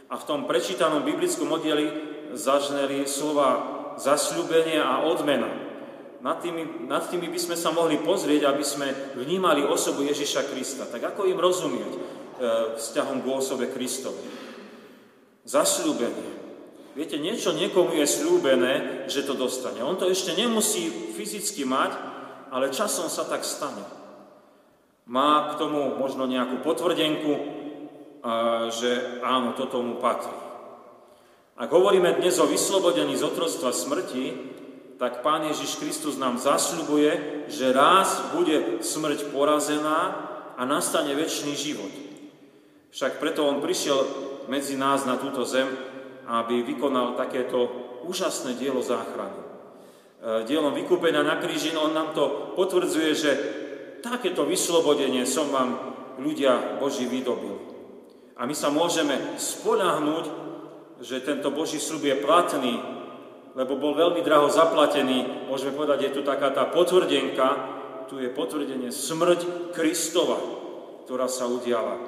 A 0.09 0.17
v 0.17 0.25
tom 0.25 0.49
prečítanom 0.49 1.05
biblickom 1.05 1.53
oddieli 1.53 1.93
zažneli 2.33 3.05
slova 3.05 3.77
zasľúbenie 4.01 4.81
a 4.81 5.05
odmena. 5.05 5.68
Nad 6.19 6.43
tými, 6.43 6.91
nad 6.91 7.07
tými 7.07 7.31
by 7.31 7.39
sme 7.39 7.57
sa 7.57 7.71
mohli 7.71 8.03
pozrieť, 8.03 8.51
aby 8.51 8.65
sme 8.67 8.91
vnímali 9.15 9.63
osobu 9.63 10.03
Ježiša 10.03 10.51
Krista. 10.51 10.91
Tak 10.91 11.15
ako 11.15 11.31
im 11.31 11.39
rozumieť 11.39 11.93
e, 11.95 12.01
vzťahom 12.75 13.23
k 13.23 13.27
osobe 13.31 13.71
Kristovi? 13.71 14.27
Zasľúbenie. 15.47 16.31
Viete, 16.99 17.23
niečo 17.23 17.55
niekomu 17.55 17.95
je 17.95 18.07
slúbené, 18.11 19.07
že 19.07 19.23
to 19.23 19.39
dostane. 19.39 19.79
On 19.87 19.95
to 19.95 20.11
ešte 20.11 20.35
nemusí 20.35 20.91
fyzicky 21.15 21.63
mať, 21.63 21.95
ale 22.51 22.75
časom 22.75 23.07
sa 23.07 23.23
tak 23.23 23.47
stane 23.47 23.99
má 25.09 25.49
k 25.51 25.59
tomu 25.59 25.97
možno 25.97 26.29
nejakú 26.29 26.61
potvrdenku, 26.61 27.33
že 28.69 29.21
áno, 29.25 29.57
toto 29.57 29.81
mu 29.81 29.97
patrí. 29.97 30.37
Ak 31.59 31.73
hovoríme 31.73 32.21
dnes 32.21 32.39
o 32.39 32.47
vyslobodení 32.47 33.17
z 33.19 33.25
otrostva 33.25 33.73
smrti, 33.73 34.25
tak 34.99 35.23
Pán 35.23 35.47
Ježiš 35.47 35.79
Kristus 35.79 36.19
nám 36.19 36.43
zasľubuje, 36.43 37.47
že 37.47 37.71
raz 37.71 38.35
bude 38.35 38.83
smrť 38.83 39.31
porazená 39.31 39.99
a 40.59 40.63
nastane 40.67 41.15
väčší 41.15 41.55
život. 41.55 41.95
Však 42.91 43.23
preto 43.23 43.47
On 43.47 43.63
prišiel 43.63 43.95
medzi 44.51 44.75
nás 44.75 45.07
na 45.07 45.15
túto 45.15 45.47
zem, 45.47 45.71
aby 46.27 46.67
vykonal 46.67 47.15
takéto 47.15 47.71
úžasné 48.11 48.59
dielo 48.59 48.83
záchrany. 48.83 49.39
E, 49.39 49.47
dielom 50.51 50.75
vykúpenia 50.75 51.23
na 51.23 51.39
kríži 51.39 51.79
On 51.79 51.95
nám 51.95 52.11
to 52.11 52.53
potvrdzuje, 52.59 53.11
že 53.15 53.31
takéto 54.03 54.43
vyslobodenie 54.51 55.23
som 55.31 55.47
vám 55.55 55.79
ľudia 56.19 56.83
Boží 56.83 57.07
vydobil. 57.07 57.55
A 58.35 58.47
my 58.51 58.55
sa 58.55 58.75
môžeme 58.75 59.15
spoľahnúť, 59.39 60.27
že 61.07 61.23
tento 61.23 61.55
Boží 61.55 61.79
slub 61.79 62.03
je 62.03 62.19
platný, 62.19 62.98
lebo 63.59 63.75
bol 63.75 63.99
veľmi 63.99 64.23
draho 64.23 64.47
zaplatený. 64.47 65.51
Môžeme 65.51 65.75
povedať, 65.75 65.99
je 66.07 66.15
tu 66.15 66.23
taká 66.23 66.55
tá 66.55 66.71
potvrdenka, 66.71 67.75
tu 68.07 68.23
je 68.23 68.31
potvrdenie 68.31 68.95
smrť 68.95 69.75
Kristova, 69.75 70.39
ktorá 71.03 71.27
sa 71.27 71.51
udiala, 71.51 71.99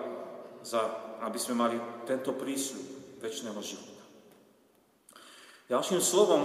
za, 0.62 0.78
aby 1.26 1.38
sme 1.42 1.58
mali 1.58 1.76
tento 2.06 2.38
prísľub 2.38 3.18
väčšného 3.18 3.60
života. 3.66 4.02
Ďalším 5.66 5.98
slovom, 5.98 6.42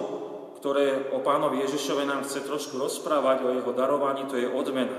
ktoré 0.58 1.14
o 1.14 1.22
pánovi 1.22 1.62
Ježišove 1.70 2.02
nám 2.10 2.26
chce 2.26 2.42
trošku 2.42 2.82
rozprávať, 2.82 3.46
o 3.46 3.54
jeho 3.54 3.72
darovaní, 3.78 4.26
to 4.26 4.42
je 4.42 4.50
odmena. 4.50 4.98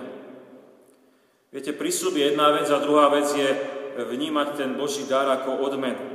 Viete, 1.50 1.74
prísľub 1.74 2.14
je 2.14 2.30
jedna 2.30 2.54
vec 2.54 2.70
a 2.70 2.78
druhá 2.78 3.10
vec 3.10 3.26
je 3.34 3.50
vnímať 3.98 4.48
ten 4.54 4.70
Boží 4.78 5.02
dar 5.10 5.26
ako 5.26 5.66
odmenu. 5.66 6.14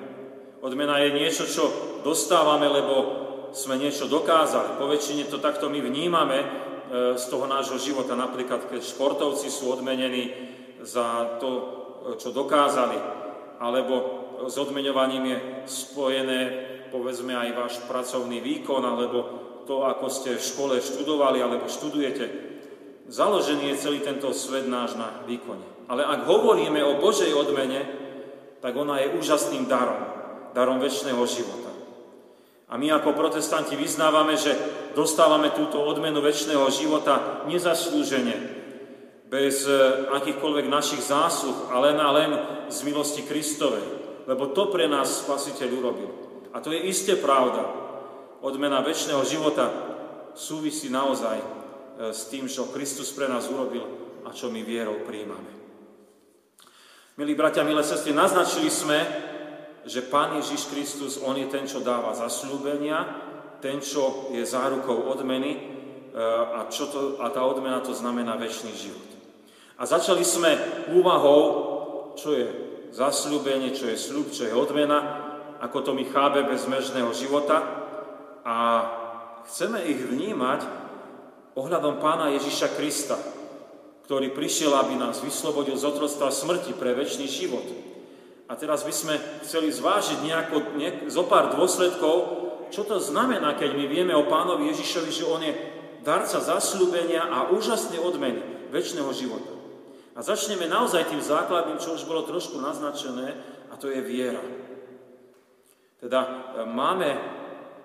Odmena 0.63 1.01
je 1.03 1.17
niečo, 1.17 1.43
čo 1.43 1.63
dostávame, 2.05 2.69
lebo 2.69 3.20
sme 3.51 3.75
niečo 3.79 4.07
dokázali. 4.07 4.79
Po 4.79 4.87
väčšine 4.87 5.27
to 5.27 5.39
takto 5.39 5.67
my 5.67 5.79
vnímame 5.83 6.39
e, 6.39 6.47
z 7.19 7.23
toho 7.27 7.47
nášho 7.47 7.77
života. 7.79 8.15
Napríklad, 8.15 8.67
keď 8.67 8.81
športovci 8.83 9.51
sú 9.51 9.71
odmenení 9.71 10.31
za 10.81 11.37
to, 11.37 11.49
čo 12.17 12.33
dokázali, 12.33 12.97
alebo 13.61 13.93
s 14.49 14.57
odmeňovaním 14.57 15.23
je 15.25 15.37
spojené, 15.69 16.39
povedzme, 16.89 17.37
aj 17.37 17.49
váš 17.53 17.73
pracovný 17.85 18.41
výkon, 18.41 18.81
alebo 18.81 19.17
to, 19.69 19.85
ako 19.85 20.09
ste 20.09 20.35
v 20.35 20.41
škole 20.41 20.75
študovali, 20.81 21.39
alebo 21.39 21.69
študujete. 21.69 22.25
Založený 23.11 23.75
je 23.75 23.81
celý 23.81 23.99
tento 24.01 24.33
svet 24.33 24.65
náš 24.65 24.97
na 24.97 25.21
výkone. 25.29 25.63
Ale 25.91 26.01
ak 26.07 26.25
hovoríme 26.25 26.81
o 26.81 26.97
Božej 26.97 27.35
odmene, 27.35 27.83
tak 28.63 28.77
ona 28.77 29.01
je 29.01 29.13
úžasným 29.17 29.65
darom, 29.67 29.99
darom 30.53 30.77
väčšného 30.79 31.23
života. 31.27 31.70
A 32.71 32.79
my 32.79 32.87
ako 32.87 33.11
protestanti 33.11 33.75
vyznávame, 33.75 34.39
že 34.39 34.55
dostávame 34.95 35.51
túto 35.51 35.83
odmenu 35.83 36.23
väčšného 36.23 36.63
života 36.71 37.43
nezaslúžene, 37.43 38.63
bez 39.31 39.63
e, 39.63 39.71
akýchkoľvek 40.11 40.67
našich 40.71 41.03
zásluh, 41.03 41.71
ale 41.71 41.95
len 41.95 41.99
a 41.99 42.09
len 42.11 42.31
z 42.67 42.83
milosti 42.83 43.23
Kristovej. 43.27 43.83
Lebo 44.27 44.51
to 44.51 44.71
pre 44.71 44.91
nás 44.91 45.23
Spasiteľ 45.23 45.69
urobil. 45.71 46.09
A 46.51 46.59
to 46.59 46.75
je 46.75 46.83
isté 46.83 47.15
pravda. 47.15 47.63
Odmena 48.43 48.83
väčšného 48.83 49.23
života 49.23 49.71
súvisí 50.35 50.91
naozaj 50.91 51.39
e, 51.39 51.45
s 52.11 52.27
tým, 52.27 52.51
čo 52.51 52.71
Kristus 52.71 53.11
pre 53.15 53.31
nás 53.31 53.47
urobil 53.47 53.83
a 54.27 54.35
čo 54.35 54.51
my 54.51 54.63
vierou 54.63 55.03
príjmame. 55.07 55.51
Milí 57.19 57.35
bratia, 57.35 57.67
milé 57.67 57.83
sestry, 57.83 58.11
naznačili 58.11 58.71
sme, 58.71 58.99
že 59.85 60.05
Pán 60.05 60.37
Ježiš 60.37 60.69
Kristus, 60.69 61.17
On 61.21 61.33
je 61.33 61.49
ten, 61.49 61.65
čo 61.65 61.81
dáva 61.81 62.13
zasľúbenia, 62.13 63.29
ten, 63.61 63.81
čo 63.81 64.33
je 64.33 64.41
zárukou 64.45 65.09
odmeny 65.09 65.51
e, 65.53 65.59
a, 66.57 66.65
čo 66.69 66.89
to, 66.89 66.99
a 67.21 67.29
tá 67.29 67.45
odmena 67.45 67.81
to 67.81 67.93
znamená 67.93 68.37
väčší 68.37 68.73
život. 68.73 69.09
A 69.77 69.85
začali 69.85 70.21
sme 70.21 70.53
úvahou, 70.93 71.41
čo 72.17 72.33
je 72.37 72.45
zasľúbenie, 72.93 73.73
čo 73.73 73.89
je 73.89 73.97
sľub, 73.97 74.29
čo 74.29 74.45
je 74.45 74.53
odmena, 74.53 75.29
ako 75.61 75.77
to 75.81 75.91
my 75.93 76.05
chápe 76.09 76.41
bez 76.45 76.65
mežného 76.65 77.13
života 77.13 77.61
a 78.41 78.57
chceme 79.45 79.81
ich 79.85 80.01
vnímať 80.01 80.65
ohľadom 81.53 82.01
Pána 82.01 82.33
Ježiša 82.33 82.73
Krista, 82.73 83.17
ktorý 84.09 84.33
prišiel, 84.33 84.73
aby 84.75 84.97
nás 84.97 85.21
vyslobodil 85.21 85.77
z 85.77 85.87
otroctva 85.87 86.33
smrti 86.33 86.73
pre 86.75 86.97
väčší 86.97 87.29
život. 87.29 87.63
A 88.51 88.59
teraz 88.59 88.83
by 88.83 88.91
sme 88.91 89.15
chceli 89.47 89.71
zvážiť 89.71 90.27
nejako, 90.27 90.75
nejak, 90.75 90.95
zo 91.07 91.23
pár 91.23 91.55
dôsledkov, 91.55 92.15
čo 92.67 92.83
to 92.83 92.99
znamená, 92.99 93.55
keď 93.55 93.79
my 93.79 93.85
vieme 93.87 94.11
o 94.11 94.27
pánovi 94.27 94.75
Ježišovi, 94.75 95.07
že 95.07 95.23
on 95.23 95.39
je 95.39 95.55
darca 96.03 96.43
zasľúbenia 96.43 97.31
a 97.31 97.47
úžasné 97.55 97.95
odmeny 97.95 98.43
väčšného 98.75 99.07
života. 99.15 99.55
A 100.11 100.19
začneme 100.19 100.67
naozaj 100.67 101.07
tým 101.07 101.23
základným, 101.23 101.79
čo 101.79 101.95
už 101.95 102.03
bolo 102.03 102.27
trošku 102.27 102.59
naznačené, 102.59 103.39
a 103.71 103.79
to 103.79 103.87
je 103.87 104.03
viera. 104.03 104.43
Teda 106.03 106.19
e, 106.27 106.29
máme 106.67 107.07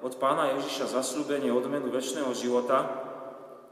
od 0.02 0.18
pána 0.18 0.50
Ježiša 0.58 0.98
zasľúbenie 0.98 1.54
odmenu 1.54 1.94
väčšného 1.94 2.34
života 2.34 2.82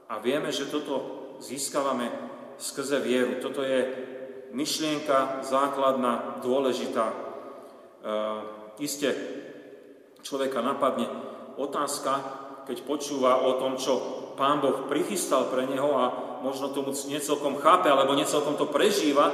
a 0.07 0.15
vieme, 0.23 0.55
že 0.55 0.71
toto 0.71 1.35
získavame 1.43 2.07
skrze 2.55 3.03
vieru. 3.03 3.43
Toto 3.43 3.67
je 3.67 4.13
myšlienka 4.55 5.43
základná, 5.43 6.40
dôležitá. 6.40 7.11
E, 7.11 7.17
iste 8.79 9.11
človeka 10.23 10.62
napadne 10.62 11.11
otázka, 11.59 12.23
keď 12.64 12.79
počúva 12.87 13.45
o 13.45 13.61
tom, 13.61 13.77
čo 13.77 14.23
Pán 14.35 14.59
Boh 14.62 14.90
prichystal 14.90 15.51
pre 15.53 15.67
neho 15.69 15.95
a 15.95 16.05
možno 16.43 16.73
tomu 16.75 16.90
necelkom 16.90 17.61
chápe, 17.61 17.90
alebo 17.90 18.19
necelkom 18.19 18.59
to 18.59 18.71
prežíva, 18.71 19.31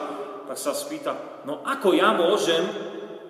tak 0.50 0.58
sa 0.58 0.74
spýta, 0.74 1.44
no 1.46 1.62
ako 1.62 1.94
ja 1.94 2.10
môžem 2.10 2.66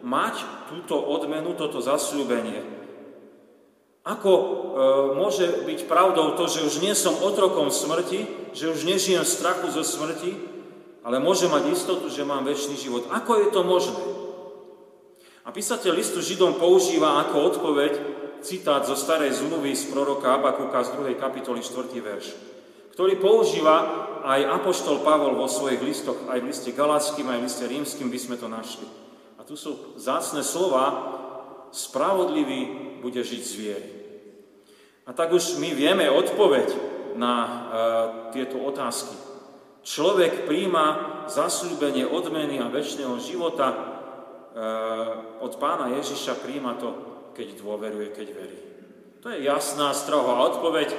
mať 0.00 0.40
túto 0.72 0.96
odmenu, 0.96 1.52
toto 1.52 1.84
zasľúbenie? 1.84 2.80
Ako 4.00 4.32
e, 4.32 4.44
môže 5.20 5.68
byť 5.68 5.84
pravdou 5.84 6.32
to, 6.40 6.48
že 6.48 6.64
už 6.64 6.74
nie 6.80 6.96
som 6.96 7.12
otrokom 7.20 7.68
smrti, 7.68 8.24
že 8.56 8.72
už 8.72 8.88
nežijem 8.88 9.20
strachu 9.28 9.68
zo 9.68 9.84
smrti, 9.84 10.49
ale 11.00 11.16
môže 11.22 11.48
mať 11.48 11.72
istotu, 11.72 12.12
že 12.12 12.28
mám 12.28 12.44
väčší 12.44 12.76
život. 12.76 13.08
Ako 13.08 13.40
je 13.40 13.48
to 13.48 13.60
možné? 13.64 14.00
A 15.44 15.48
písateľ 15.50 15.96
listu 15.96 16.20
Židom 16.20 16.60
používa 16.60 17.18
ako 17.24 17.36
odpoveď 17.56 17.92
citát 18.44 18.84
zo 18.84 18.96
starej 18.96 19.40
zmluvy 19.40 19.72
z 19.72 19.88
proroka 19.88 20.36
Abakuka 20.36 20.84
z 20.84 20.96
2. 21.00 21.16
kapitoly 21.16 21.64
4. 21.64 21.90
verš, 21.96 22.26
ktorý 22.92 23.16
používa 23.16 23.76
aj 24.20 24.60
Apoštol 24.60 25.00
Pavol 25.00 25.40
vo 25.40 25.48
svojich 25.48 25.80
listoch, 25.80 26.28
aj 26.28 26.44
v 26.44 26.48
liste 26.52 26.70
Galackým, 26.76 27.28
aj 27.28 27.38
v 27.40 27.44
liste 27.48 27.64
Rímským 27.64 28.08
by 28.12 28.18
sme 28.20 28.36
to 28.36 28.48
našli. 28.52 28.84
A 29.40 29.44
tu 29.44 29.56
sú 29.56 29.96
zácne 29.96 30.44
slova, 30.44 31.16
spravodlivý 31.72 32.60
bude 33.00 33.24
žiť 33.24 33.42
z 33.42 33.52
viery. 33.56 33.88
A 35.08 35.16
tak 35.16 35.32
už 35.32 35.56
my 35.56 35.72
vieme 35.72 36.06
odpoveď 36.12 36.68
na 37.16 37.34
e, 37.34 37.50
tieto 38.36 38.60
otázky. 38.60 39.29
Človek 39.80 40.44
príjma 40.44 41.24
zasľúbenie 41.32 42.04
odmeny 42.04 42.60
a 42.60 42.68
väčšného 42.68 43.16
života 43.16 43.68
e, 43.72 43.76
od 45.40 45.52
pána 45.56 45.96
Ježiša, 45.96 46.44
príjma 46.44 46.76
to, 46.76 46.88
keď 47.32 47.56
dôveruje, 47.56 48.12
keď 48.12 48.28
verí. 48.36 48.58
To 49.24 49.32
je 49.32 49.44
jasná, 49.44 49.96
strohá 49.96 50.36
odpoveď, 50.52 50.92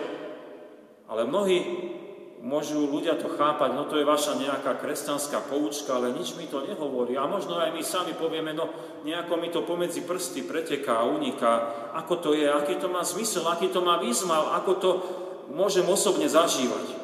ale 1.10 1.30
mnohí 1.30 1.60
môžu 2.42 2.90
ľudia 2.90 3.22
to 3.22 3.30
chápať, 3.30 3.78
no 3.78 3.86
to 3.86 4.02
je 4.02 4.06
vaša 4.06 4.34
nejaká 4.42 4.82
kresťanská 4.82 5.46
poučka, 5.46 5.94
ale 5.94 6.18
nič 6.18 6.34
mi 6.34 6.50
to 6.50 6.66
nehovorí. 6.66 7.14
A 7.14 7.30
možno 7.30 7.62
aj 7.62 7.70
my 7.70 7.86
sami 7.86 8.18
povieme, 8.18 8.58
no 8.58 8.66
nejako 9.06 9.38
mi 9.38 9.54
to 9.54 9.62
pomedzi 9.62 10.02
prsty 10.02 10.42
preteká, 10.42 11.06
uniká, 11.06 11.70
ako 11.94 12.14
to 12.18 12.30
je, 12.34 12.50
aký 12.50 12.82
to 12.82 12.90
má 12.90 13.06
zmysel, 13.06 13.46
aký 13.46 13.70
to 13.70 13.86
má 13.86 14.02
výzmal, 14.02 14.58
ako 14.58 14.72
to 14.82 14.90
môžem 15.54 15.86
osobne 15.86 16.26
zažívať. 16.26 17.01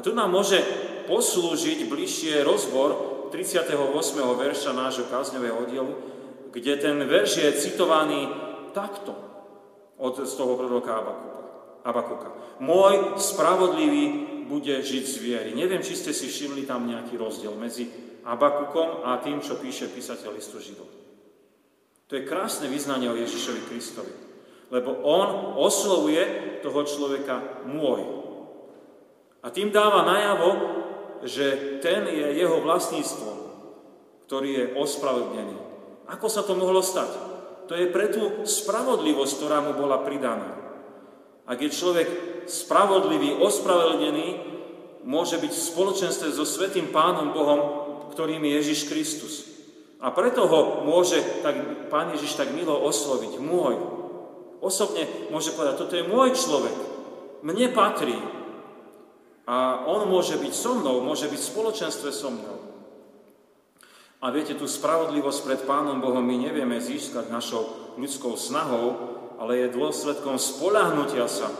A 0.00 0.04
tu 0.04 0.16
nám 0.16 0.32
môže 0.32 0.56
poslúžiť 1.12 1.84
bližšie 1.84 2.40
rozbor 2.40 3.28
38. 3.28 3.76
verša 4.16 4.72
nášho 4.72 5.04
kázňového 5.12 5.60
oddielu, 5.60 5.92
kde 6.48 6.72
ten 6.80 6.96
verš 7.04 7.44
je 7.44 7.50
citovaný 7.60 8.32
takto 8.72 9.12
od 10.00 10.16
z 10.24 10.32
toho 10.40 10.56
proroka 10.56 10.96
Abakuka. 10.96 11.40
Abakuka. 11.84 12.28
Môj 12.64 13.20
spravodlivý 13.20 14.04
bude 14.48 14.80
žiť 14.80 15.04
z 15.04 15.16
viery. 15.20 15.50
Neviem, 15.52 15.84
či 15.84 15.92
ste 15.92 16.16
si 16.16 16.32
všimli 16.32 16.64
tam 16.64 16.88
nejaký 16.88 17.20
rozdiel 17.20 17.52
medzi 17.60 17.92
Abakukom 18.24 19.04
a 19.04 19.20
tým, 19.20 19.44
čo 19.44 19.60
píše 19.60 19.92
písateľ 19.92 20.32
listu 20.32 20.64
Židov. 20.64 20.88
To 22.08 22.16
je 22.16 22.24
krásne 22.24 22.72
vyznanie 22.72 23.12
o 23.12 23.20
Ježišovi 23.20 23.68
Kristovi. 23.68 24.14
Lebo 24.72 24.96
on 25.04 25.60
oslovuje 25.60 26.56
toho 26.64 26.88
človeka 26.88 27.68
môj. 27.68 28.19
A 29.40 29.48
tým 29.48 29.72
dáva 29.72 30.04
najavo, 30.04 30.50
že 31.24 31.80
ten 31.80 32.04
je 32.08 32.26
jeho 32.36 32.60
vlastníctvom, 32.60 33.38
ktorý 34.28 34.48
je 34.52 34.64
ospravedlnený. 34.76 35.56
Ako 36.12 36.28
sa 36.28 36.44
to 36.44 36.56
mohlo 36.56 36.84
stať? 36.84 37.08
To 37.70 37.78
je 37.78 37.88
pre 37.88 38.10
tú 38.10 38.44
spravodlivosť, 38.44 39.32
ktorá 39.38 39.62
mu 39.62 39.78
bola 39.78 40.02
pridaná. 40.02 40.58
Ak 41.46 41.62
je 41.62 41.70
človek 41.70 42.08
spravodlivý, 42.50 43.38
ospravedlnený, 43.38 44.28
môže 45.06 45.38
byť 45.38 45.52
v 45.54 45.66
spoločenstve 45.72 46.28
so 46.34 46.44
Svetým 46.44 46.92
Pánom 46.92 47.32
Bohom, 47.32 47.60
ktorým 48.12 48.42
je 48.44 48.52
Ježiš 48.60 48.80
Kristus. 48.90 49.34
A 50.00 50.10
preto 50.10 50.48
ho 50.48 50.82
môže 50.84 51.20
tak, 51.44 51.88
Pán 51.92 52.12
Ježiš 52.16 52.36
tak 52.36 52.52
milo 52.56 52.74
osloviť, 52.74 53.36
môj. 53.38 53.76
Osobne 54.60 55.04
môže 55.32 55.52
povedať, 55.56 55.74
toto 55.80 55.96
je 55.96 56.04
môj 56.04 56.36
človek, 56.36 56.76
mne 57.40 57.72
patrí, 57.72 58.16
a 59.50 59.82
on 59.82 60.06
môže 60.06 60.38
byť 60.38 60.54
so 60.54 60.78
mnou, 60.78 61.02
môže 61.02 61.26
byť 61.26 61.40
v 61.42 61.50
spoločenstve 61.50 62.10
so 62.14 62.30
mnou. 62.30 62.70
A 64.22 64.30
viete, 64.30 64.54
tú 64.54 64.70
spravodlivosť 64.70 65.40
pred 65.42 65.60
Pánom 65.66 65.98
Bohom 65.98 66.22
my 66.22 66.38
nevieme 66.38 66.78
získať 66.78 67.34
našou 67.34 67.96
ľudskou 67.98 68.38
snahou, 68.38 68.94
ale 69.42 69.66
je 69.66 69.74
dôsledkom 69.74 70.38
spolahnutia 70.38 71.26
sa 71.26 71.50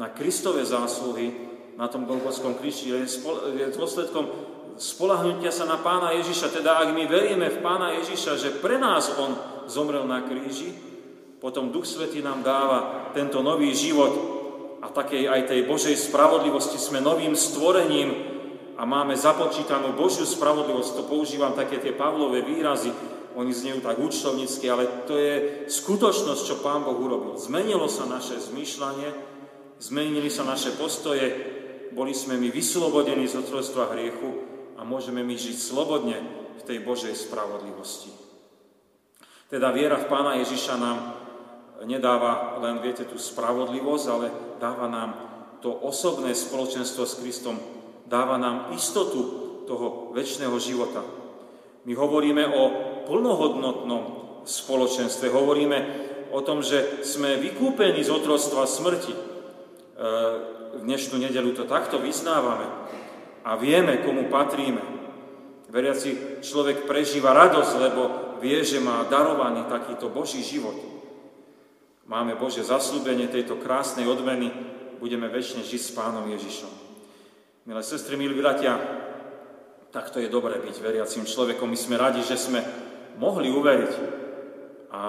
na 0.00 0.08
Kristove 0.08 0.64
zásluhy 0.64 1.34
na 1.76 1.92
tom 1.92 2.08
Golgotskom 2.08 2.56
kríži, 2.56 2.88
je, 2.88 3.04
je 3.52 3.76
dôsledkom 3.76 4.32
spolahnutia 4.80 5.52
sa 5.52 5.68
na 5.68 5.76
Pána 5.76 6.16
Ježiša. 6.16 6.56
Teda 6.56 6.80
ak 6.80 6.96
my 6.96 7.04
veríme 7.04 7.52
v 7.52 7.60
Pána 7.60 8.00
Ježiša, 8.00 8.32
že 8.40 8.56
pre 8.64 8.80
nás 8.80 9.12
On 9.20 9.36
zomrel 9.68 10.08
na 10.08 10.24
kríži, 10.24 10.72
potom 11.36 11.68
Duch 11.68 11.84
Svetý 11.84 12.24
nám 12.24 12.40
dáva 12.40 13.12
tento 13.12 13.44
nový 13.44 13.76
život, 13.76 14.35
a 14.86 14.94
takej 14.94 15.26
aj 15.26 15.50
tej 15.50 15.66
Božej 15.66 15.98
spravodlivosti 15.98 16.78
sme 16.78 17.02
novým 17.02 17.34
stvorením 17.34 18.14
a 18.78 18.86
máme 18.86 19.18
započítanú 19.18 19.98
Božiu 19.98 20.22
spravodlivosť. 20.22 21.02
To 21.02 21.10
používam 21.10 21.58
také 21.58 21.82
tie 21.82 21.90
Pavlové 21.90 22.46
výrazy, 22.46 22.94
oni 23.34 23.50
znejú 23.50 23.82
tak 23.82 23.98
účtovnícky, 23.98 24.64
ale 24.70 25.04
to 25.04 25.18
je 25.18 25.34
skutočnosť, 25.66 26.42
čo 26.46 26.62
Pán 26.62 26.86
Boh 26.86 26.96
urobil. 26.96 27.34
Zmenilo 27.34 27.90
sa 27.90 28.06
naše 28.06 28.38
zmýšľanie, 28.38 29.10
zmenili 29.82 30.30
sa 30.30 30.46
naše 30.46 30.72
postoje, 30.78 31.34
boli 31.90 32.14
sme 32.14 32.38
my 32.38 32.48
vyslobodení 32.48 33.26
z 33.26 33.42
otrojstva 33.42 33.90
hriechu 33.92 34.46
a 34.78 34.86
môžeme 34.86 35.20
my 35.26 35.34
žiť 35.34 35.56
slobodne 35.58 36.16
v 36.56 36.62
tej 36.62 36.78
Božej 36.80 37.12
spravodlivosti. 37.12 38.14
Teda 39.50 39.74
viera 39.74 39.98
v 39.98 40.08
Pána 40.08 40.38
Ježiša 40.40 40.74
nám 40.78 41.25
nedáva 41.84 42.56
len, 42.64 42.80
viete, 42.80 43.04
tú 43.04 43.20
spravodlivosť, 43.20 44.06
ale 44.08 44.26
dáva 44.56 44.88
nám 44.88 45.10
to 45.60 45.68
osobné 45.68 46.32
spoločenstvo 46.32 47.04
s 47.04 47.18
Kristom 47.20 47.76
dáva 48.06 48.38
nám 48.38 48.70
istotu 48.72 49.20
toho 49.66 50.14
väčšného 50.14 50.56
života. 50.62 51.02
My 51.86 51.92
hovoríme 51.94 52.46
o 52.46 52.62
plnohodnotnom 53.06 54.02
spoločenstve, 54.46 55.30
hovoríme 55.30 55.78
o 56.30 56.40
tom, 56.42 56.62
že 56.62 57.02
sme 57.02 57.38
vykúpení 57.38 58.02
z 58.02 58.10
otrostva 58.10 58.66
smrti. 58.66 59.14
E, 59.14 59.20
v 60.78 60.80
dnešnú 60.86 61.18
nedelu 61.18 61.50
to 61.54 61.66
takto 61.66 61.98
vyznávame 61.98 62.66
a 63.42 63.58
vieme, 63.58 64.02
komu 64.06 64.30
patríme. 64.30 64.82
Veriaci 65.66 66.42
človek 66.46 66.86
prežíva 66.86 67.34
radosť, 67.34 67.72
lebo 67.78 68.02
vie, 68.38 68.62
že 68.62 68.78
má 68.78 69.02
darovaný 69.10 69.66
takýto 69.66 70.14
Boží 70.14 70.46
život. 70.46 70.95
Máme 72.06 72.38
Bože 72.38 72.62
zaslúbenie 72.62 73.26
tejto 73.26 73.58
krásnej 73.58 74.06
odmeny, 74.06 74.54
budeme 75.02 75.26
väčšine 75.26 75.66
žiť 75.66 75.82
s 75.82 75.90
Pánom 75.90 76.22
Ježišom. 76.30 76.70
Milé 77.66 77.82
sestry, 77.82 78.14
milí 78.14 78.38
bratia, 78.38 78.78
takto 79.90 80.22
je 80.22 80.30
dobré 80.30 80.62
byť 80.62 80.76
veriacim 80.78 81.26
človekom. 81.26 81.66
My 81.66 81.74
sme 81.74 81.98
radi, 81.98 82.22
že 82.22 82.38
sme 82.38 82.62
mohli 83.18 83.50
uveriť. 83.50 83.92
A 84.94 85.02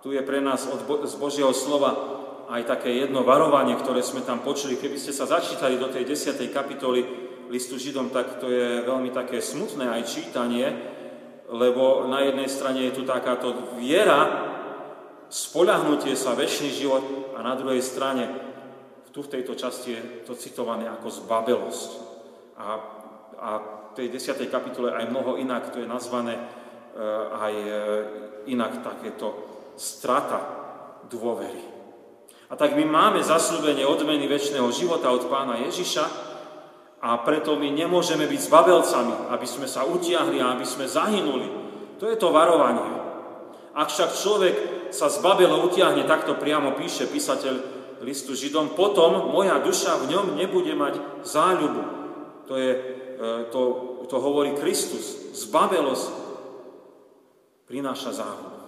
tu 0.00 0.16
je 0.16 0.24
pre 0.24 0.40
nás 0.40 0.64
od 0.72 0.80
Bo- 0.88 1.04
z 1.04 1.12
Božieho 1.20 1.52
slova 1.52 1.92
aj 2.48 2.64
také 2.64 2.96
jedno 2.96 3.28
varovanie, 3.28 3.76
ktoré 3.76 4.00
sme 4.00 4.24
tam 4.24 4.40
počuli. 4.40 4.80
Keby 4.80 4.96
ste 4.96 5.12
sa 5.12 5.28
začítali 5.28 5.76
do 5.76 5.92
tej 5.92 6.08
10. 6.08 6.48
kapitoly 6.48 7.04
listu 7.52 7.76
Židom, 7.76 8.08
tak 8.08 8.40
to 8.40 8.48
je 8.48 8.80
veľmi 8.88 9.12
také 9.12 9.44
smutné 9.44 9.84
aj 9.84 10.08
čítanie, 10.08 10.64
lebo 11.52 12.08
na 12.08 12.24
jednej 12.24 12.48
strane 12.48 12.88
je 12.88 12.96
tu 12.96 13.02
takáto 13.04 13.76
viera, 13.76 14.51
spoľahnutie 15.32 16.12
sa, 16.12 16.36
väčší 16.36 16.68
život 16.68 17.32
a 17.32 17.40
na 17.40 17.56
druhej 17.56 17.80
strane 17.80 18.28
tu 19.16 19.24
v 19.24 19.32
tejto 19.32 19.56
časti 19.56 19.88
je 19.96 20.02
to 20.28 20.36
citované 20.36 20.84
ako 20.88 21.08
zbabelosť. 21.08 21.90
A, 22.60 22.68
a 23.40 23.50
v 23.92 23.96
tej 23.96 24.12
10. 24.12 24.44
kapitole 24.52 24.92
aj 24.92 25.08
mnoho 25.08 25.40
inak, 25.40 25.72
to 25.72 25.80
je 25.80 25.88
nazvané 25.88 26.36
e, 26.36 26.42
aj 27.32 27.54
e, 27.56 27.68
inak 28.52 28.84
takéto 28.84 29.36
strata 29.76 30.40
dôvery. 31.08 31.60
A 32.52 32.56
tak 32.56 32.76
my 32.76 32.84
máme 32.84 33.24
zaslúbenie 33.24 33.88
odmeny 33.88 34.28
väčšného 34.28 34.68
života 34.72 35.08
od 35.08 35.24
pána 35.32 35.60
Ježiša 35.64 36.04
a 37.00 37.16
preto 37.24 37.56
my 37.56 37.72
nemôžeme 37.72 38.28
byť 38.28 38.40
zbabelcami, 38.48 39.32
aby 39.32 39.46
sme 39.48 39.64
sa 39.64 39.88
utiahli 39.88 40.40
a 40.40 40.52
aby 40.56 40.64
sme 40.68 40.84
zahynuli. 40.84 41.48
To 42.00 42.04
je 42.08 42.16
to 42.20 42.28
varovanie. 42.28 42.84
Ak 43.72 43.88
však 43.88 44.12
človek 44.12 44.56
sa 44.92 45.08
z 45.08 45.18
Babelo 45.24 45.64
utiahne, 45.64 46.04
takto 46.04 46.36
priamo 46.36 46.76
píše 46.76 47.08
písateľ 47.08 47.54
listu 48.04 48.36
Židom, 48.36 48.76
potom 48.76 49.32
moja 49.32 49.58
duša 49.58 50.04
v 50.04 50.12
ňom 50.12 50.26
nebude 50.36 50.74
mať 50.76 51.24
záľubu. 51.24 51.82
To, 52.50 52.54
je, 52.58 52.70
e, 53.16 53.26
to, 53.48 53.60
to 54.06 54.16
hovorí 54.20 54.52
Kristus. 54.58 55.32
Zbabelosť 55.32 56.12
prináša 57.64 58.12
záľubu. 58.12 58.60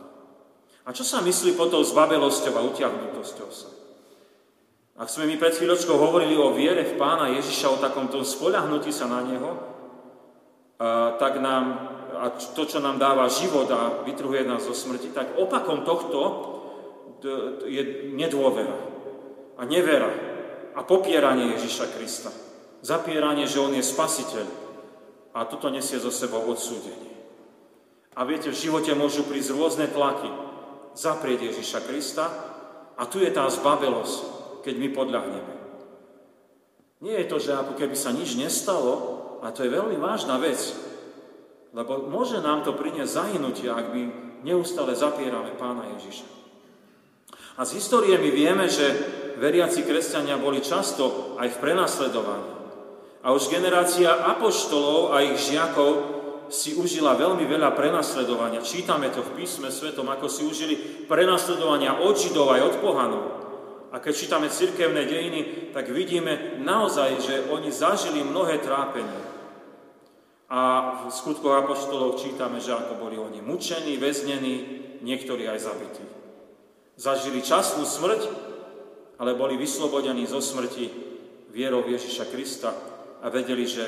A 0.84 0.92
čo 0.92 1.04
sa 1.04 1.24
myslí 1.24 1.56
po 1.56 1.68
tou 1.68 1.80
zbabelosťou 1.80 2.54
a 2.56 2.66
utiahnutosťou 2.68 3.50
sa? 3.52 3.68
Ak 4.94 5.10
sme 5.10 5.26
mi 5.26 5.34
pred 5.34 5.56
chvíľočkou 5.56 5.96
hovorili 5.98 6.38
o 6.38 6.54
viere 6.54 6.86
v 6.86 6.94
pána 6.94 7.32
Ježiša, 7.34 7.72
o 7.72 7.82
takomto 7.82 8.22
spoľahnutí 8.22 8.94
sa 8.94 9.10
na 9.10 9.20
neho, 9.26 9.50
tak 11.18 11.42
nám 11.42 11.93
a 12.14 12.30
to, 12.30 12.62
čo 12.64 12.78
nám 12.78 12.98
dáva 12.98 13.26
život 13.26 13.66
a 13.70 14.06
vytruhuje 14.06 14.46
nás 14.46 14.64
zo 14.64 14.74
smrti, 14.74 15.10
tak 15.10 15.36
opakom 15.36 15.82
tohto 15.82 16.20
je 17.64 18.12
nedôvera 18.14 18.76
a 19.58 19.62
nevera 19.64 20.10
a 20.74 20.80
popieranie 20.82 21.54
Ježiša 21.56 21.86
Krista. 21.94 22.30
Zapieranie, 22.84 23.48
že 23.48 23.62
On 23.62 23.72
je 23.72 23.80
spasiteľ 23.80 24.46
a 25.34 25.48
toto 25.48 25.72
nesie 25.72 25.96
zo 25.96 26.12
sebou 26.12 26.44
odsúdenie. 26.46 27.14
A 28.14 28.22
viete, 28.22 28.54
v 28.54 28.60
živote 28.60 28.94
môžu 28.94 29.26
prísť 29.26 29.56
rôzne 29.56 29.86
tlaky. 29.90 30.30
Zaprieť 30.94 31.50
Ježiša 31.50 31.80
Krista 31.90 32.26
a 32.94 33.02
tu 33.10 33.18
je 33.18 33.30
tá 33.34 33.42
zbabelosť, 33.50 34.18
keď 34.62 34.74
my 34.78 34.88
podľahneme. 34.94 35.54
Nie 37.02 37.26
je 37.26 37.30
to, 37.30 37.42
že 37.42 37.58
ako 37.58 37.74
keby 37.74 37.98
sa 37.98 38.14
nič 38.14 38.38
nestalo, 38.38 39.24
a 39.42 39.50
to 39.50 39.66
je 39.66 39.74
veľmi 39.74 39.98
vážna 39.98 40.38
vec. 40.38 40.56
Lebo 41.74 42.06
môže 42.06 42.38
nám 42.38 42.62
to 42.62 42.78
priniesť 42.78 43.10
zahynutie, 43.10 43.66
ak 43.66 43.90
my 43.90 44.02
neustále 44.46 44.94
zapierame 44.94 45.58
pána 45.58 45.90
Ježiša. 45.98 46.26
A 47.58 47.66
z 47.66 47.82
histórie 47.82 48.14
my 48.14 48.30
vieme, 48.30 48.70
že 48.70 48.86
veriaci 49.42 49.82
kresťania 49.82 50.38
boli 50.38 50.62
často 50.62 51.34
aj 51.38 51.50
v 51.50 51.60
prenasledovaní. 51.62 52.50
A 53.26 53.34
už 53.34 53.50
generácia 53.50 54.10
apoštolov 54.10 55.18
a 55.18 55.26
ich 55.26 55.50
žiakov 55.50 56.14
si 56.52 56.76
užila 56.76 57.18
veľmi 57.18 57.42
veľa 57.48 57.72
prenasledovania. 57.74 58.62
Čítame 58.62 59.10
to 59.10 59.24
v 59.24 59.42
písme 59.42 59.72
svetom, 59.72 60.06
ako 60.06 60.28
si 60.28 60.44
užili 60.44 60.76
prenasledovania 61.08 62.04
od 62.04 62.14
Židov 62.14 62.52
aj 62.54 62.60
od 62.62 62.74
pohanov. 62.84 63.24
A 63.94 64.02
keď 64.02 64.12
čítame 64.14 64.46
cirkevné 64.50 65.06
dejiny, 65.06 65.70
tak 65.72 65.88
vidíme 65.88 66.58
naozaj, 66.60 67.10
že 67.22 67.34
oni 67.48 67.70
zažili 67.70 68.26
mnohé 68.26 68.60
trápenie. 68.60 69.33
A 70.54 70.62
v 71.02 71.10
skutkoch 71.10 71.66
apoštolov 71.66 72.22
čítame, 72.22 72.62
že 72.62 72.70
ako 72.70 73.02
boli 73.02 73.18
oni 73.18 73.42
mučení, 73.42 73.98
väznení, 73.98 74.54
niektorí 75.02 75.50
aj 75.50 75.66
zabití. 75.66 76.06
Zažili 76.94 77.42
časnú 77.42 77.82
smrť, 77.82 78.22
ale 79.18 79.34
boli 79.34 79.58
vyslobodení 79.58 80.22
zo 80.30 80.38
smrti 80.38 80.94
vierou 81.50 81.82
Ježiša 81.82 82.30
Krista 82.30 82.70
a 83.18 83.26
vedeli, 83.34 83.66
že 83.66 83.82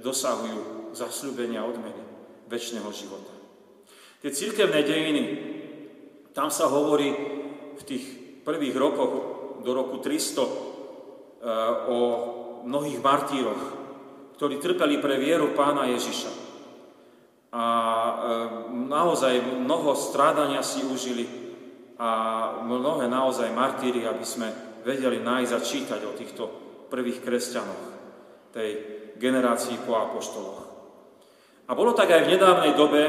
dosahujú 0.00 0.96
zasľúbenia 0.96 1.60
odmeny 1.60 2.00
väčšného 2.48 2.88
života. 2.96 3.36
Tie 4.24 4.32
církevné 4.32 4.88
dejiny, 4.88 5.24
tam 6.32 6.48
sa 6.48 6.72
hovorí 6.72 7.12
v 7.76 7.82
tých 7.84 8.04
prvých 8.40 8.72
rokoch 8.72 9.12
do 9.60 9.70
roku 9.76 10.00
300 10.00 10.40
eh, 10.40 10.48
o 11.92 11.98
mnohých 12.64 13.04
martíroch, 13.04 13.85
ktorí 14.36 14.60
trpeli 14.60 15.00
pre 15.00 15.16
vieru 15.16 15.56
pána 15.56 15.88
Ježiša. 15.88 16.30
A 17.56 17.64
e, 17.64 18.14
naozaj 18.84 19.64
mnoho 19.64 19.96
strádania 19.96 20.60
si 20.60 20.84
užili 20.84 21.24
a 21.96 22.08
mnohé 22.60 23.08
naozaj 23.08 23.48
martíry, 23.56 24.04
aby 24.04 24.20
sme 24.20 24.52
vedeli 24.84 25.24
nájsť 25.24 25.52
a 25.56 25.64
čítať 25.64 26.00
o 26.04 26.12
týchto 26.12 26.44
prvých 26.92 27.24
kresťanoch, 27.24 27.82
tej 28.52 28.70
generácii 29.16 29.80
po 29.88 29.96
apoštoloch. 29.96 30.60
A 31.66 31.72
bolo 31.72 31.96
tak 31.96 32.12
aj 32.12 32.28
v 32.28 32.32
nedávnej 32.36 32.72
dobe, 32.76 33.02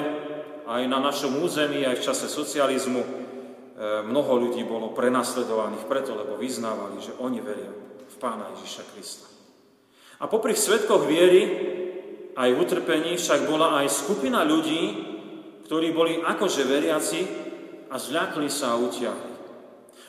aj 0.64 0.84
na 0.88 1.00
našom 1.04 1.44
území, 1.44 1.84
aj 1.84 2.00
v 2.00 2.06
čase 2.08 2.32
socializmu, 2.32 3.04
e, 3.04 3.10
mnoho 4.08 4.48
ľudí 4.48 4.64
bolo 4.64 4.96
prenasledovaných 4.96 5.84
preto, 5.92 6.16
lebo 6.16 6.40
vyznávali, 6.40 7.04
že 7.04 7.20
oni 7.20 7.44
veria 7.44 7.70
v 8.08 8.16
Pána 8.16 8.48
Ježiša 8.56 8.84
Krista. 8.96 9.37
A 10.18 10.26
popri 10.26 10.58
svetkoch 10.58 11.06
viery, 11.06 11.42
aj 12.38 12.50
v 12.54 12.62
utrpení 12.62 13.18
však 13.18 13.46
bola 13.46 13.82
aj 13.82 13.94
skupina 13.94 14.42
ľudí, 14.42 14.84
ktorí 15.70 15.94
boli 15.94 16.22
akože 16.22 16.64
veriaci 16.66 17.22
a 17.90 17.96
zľakli 18.00 18.50
sa 18.50 18.74
a 18.74 18.82
utiahli. 18.82 19.34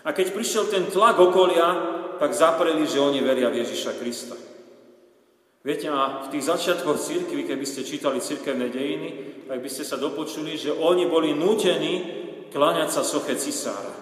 A 0.06 0.14
keď 0.14 0.32
prišiel 0.32 0.64
ten 0.70 0.88
tlak 0.88 1.20
okolia, 1.20 1.68
tak 2.16 2.32
zapreli, 2.32 2.86
že 2.88 3.02
oni 3.02 3.20
veria 3.20 3.52
v 3.52 3.60
Ježiša 3.64 4.00
Krista. 4.00 4.36
Viete, 5.66 5.90
a 5.90 6.24
v 6.24 6.30
tých 6.32 6.48
začiatkoch 6.48 6.96
církvy, 6.96 7.44
keby 7.44 7.66
ste 7.66 7.84
čítali 7.84 8.22
církevné 8.22 8.70
dejiny, 8.70 9.08
tak 9.50 9.58
by 9.58 9.68
ste 9.68 9.84
sa 9.84 9.98
dopočuli, 9.98 10.54
že 10.54 10.72
oni 10.72 11.04
boli 11.10 11.34
nútení 11.34 11.94
kláňať 12.54 12.88
sa 12.94 13.02
soche 13.02 13.36
cisára. 13.36 13.92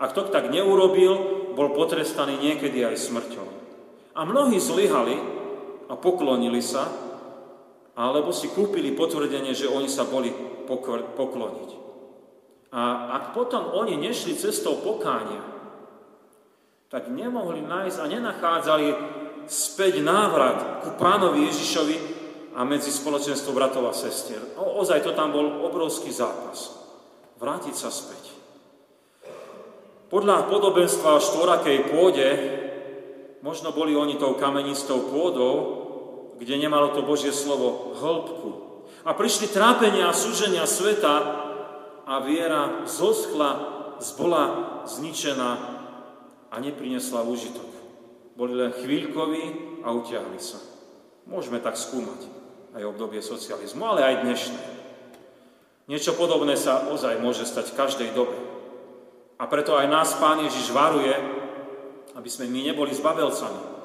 A 0.00 0.08
kto 0.08 0.32
tak 0.32 0.48
neurobil, 0.48 1.12
bol 1.52 1.74
potrestaný 1.76 2.40
niekedy 2.40 2.86
aj 2.86 2.96
smrťou. 2.96 3.48
A 4.16 4.20
mnohí 4.24 4.56
zlyhali, 4.56 5.39
a 5.90 5.98
poklonili 5.98 6.62
sa, 6.62 6.86
alebo 7.98 8.30
si 8.30 8.46
kúpili 8.54 8.94
potvrdenie, 8.94 9.50
že 9.50 9.66
oni 9.66 9.90
sa 9.90 10.06
boli 10.06 10.30
pokloniť. 11.18 11.70
A 12.70 13.10
ak 13.18 13.24
potom 13.34 13.74
oni 13.74 13.98
nešli 13.98 14.38
cestou 14.38 14.78
pokánia, 14.78 15.42
tak 16.86 17.10
nemohli 17.10 17.66
nájsť 17.66 17.98
a 17.98 18.06
nenachádzali 18.06 18.88
späť 19.50 19.98
návrat 20.02 20.86
ku 20.86 20.94
pánovi 20.94 21.50
Ježišovi 21.50 21.96
a 22.54 22.62
medzi 22.62 22.94
spoločenstvo 22.94 23.50
bratov 23.50 23.90
a 23.90 23.94
sestier. 23.94 24.38
O, 24.58 24.78
ozaj 24.78 25.02
to 25.02 25.14
tam 25.14 25.34
bol 25.34 25.66
obrovský 25.66 26.14
zápas. 26.14 26.78
Vrátiť 27.38 27.74
sa 27.74 27.90
späť. 27.90 28.30
Podľa 30.10 30.50
podobenstva 30.50 31.18
o 31.18 31.22
štvorakej 31.22 31.78
pôde 31.94 32.28
možno 33.40 33.70
boli 33.70 33.94
oni 33.94 34.18
tou 34.18 34.34
kamenistou 34.34 35.10
pôdou, 35.10 35.79
kde 36.40 36.56
nemalo 36.56 36.96
to 36.96 37.04
Božie 37.04 37.36
slovo 37.36 37.92
hĺbku. 38.00 38.50
A 39.04 39.12
prišli 39.12 39.52
trápenia 39.52 40.08
a 40.08 40.16
súženia 40.16 40.64
sveta 40.64 41.14
a 42.08 42.14
viera 42.24 42.88
zoschla, 42.88 43.50
zbola 44.00 44.44
zničená 44.88 45.50
a 46.48 46.56
neprinesla 46.56 47.22
úžitok. 47.22 47.68
boli 48.40 48.56
len 48.56 48.72
chvíľkoví 48.72 49.44
a 49.84 49.92
utiahli 49.92 50.40
sa. 50.40 50.56
Môžeme 51.28 51.60
tak 51.60 51.76
skúmať 51.76 52.24
aj 52.72 52.88
obdobie 52.88 53.20
socializmu, 53.20 53.84
ale 53.84 54.00
aj 54.00 54.24
dnešné. 54.24 54.62
Niečo 55.92 56.16
podobné 56.16 56.56
sa 56.56 56.88
ozaj 56.88 57.20
môže 57.20 57.44
stať 57.44 57.74
v 57.74 57.78
každej 57.78 58.10
dobe. 58.16 58.38
A 59.36 59.44
preto 59.44 59.76
aj 59.76 59.92
nás 59.92 60.16
Pán 60.16 60.40
Ježiš 60.40 60.72
varuje, 60.72 61.12
aby 62.16 62.28
sme 62.32 62.48
my 62.48 62.72
neboli 62.72 62.96
zbabelcami. 62.96 63.79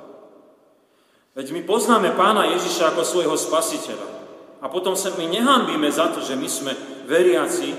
Veď 1.35 1.51
my 1.51 1.61
poznáme 1.67 2.15
Pána 2.15 2.47
Ježiša 2.55 2.95
ako 2.95 3.03
svojho 3.03 3.35
spasiteľa. 3.35 4.07
A 4.63 4.71
potom 4.71 4.95
sa 4.95 5.11
my 5.19 5.27
nehambíme 5.27 5.91
za 5.91 6.09
to, 6.15 6.23
že 6.23 6.39
my 6.39 6.47
sme 6.47 6.71
veriaci, 7.05 7.75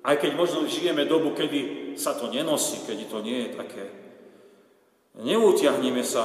aj 0.00 0.16
keď 0.16 0.30
možno 0.32 0.64
žijeme 0.64 1.04
dobu, 1.04 1.36
kedy 1.36 1.92
sa 2.00 2.16
to 2.16 2.32
nenosí, 2.32 2.80
keď 2.88 2.98
to 3.04 3.18
nie 3.20 3.46
je 3.46 3.48
také. 3.52 3.84
Neutiahneme 5.20 6.00
sa, 6.00 6.24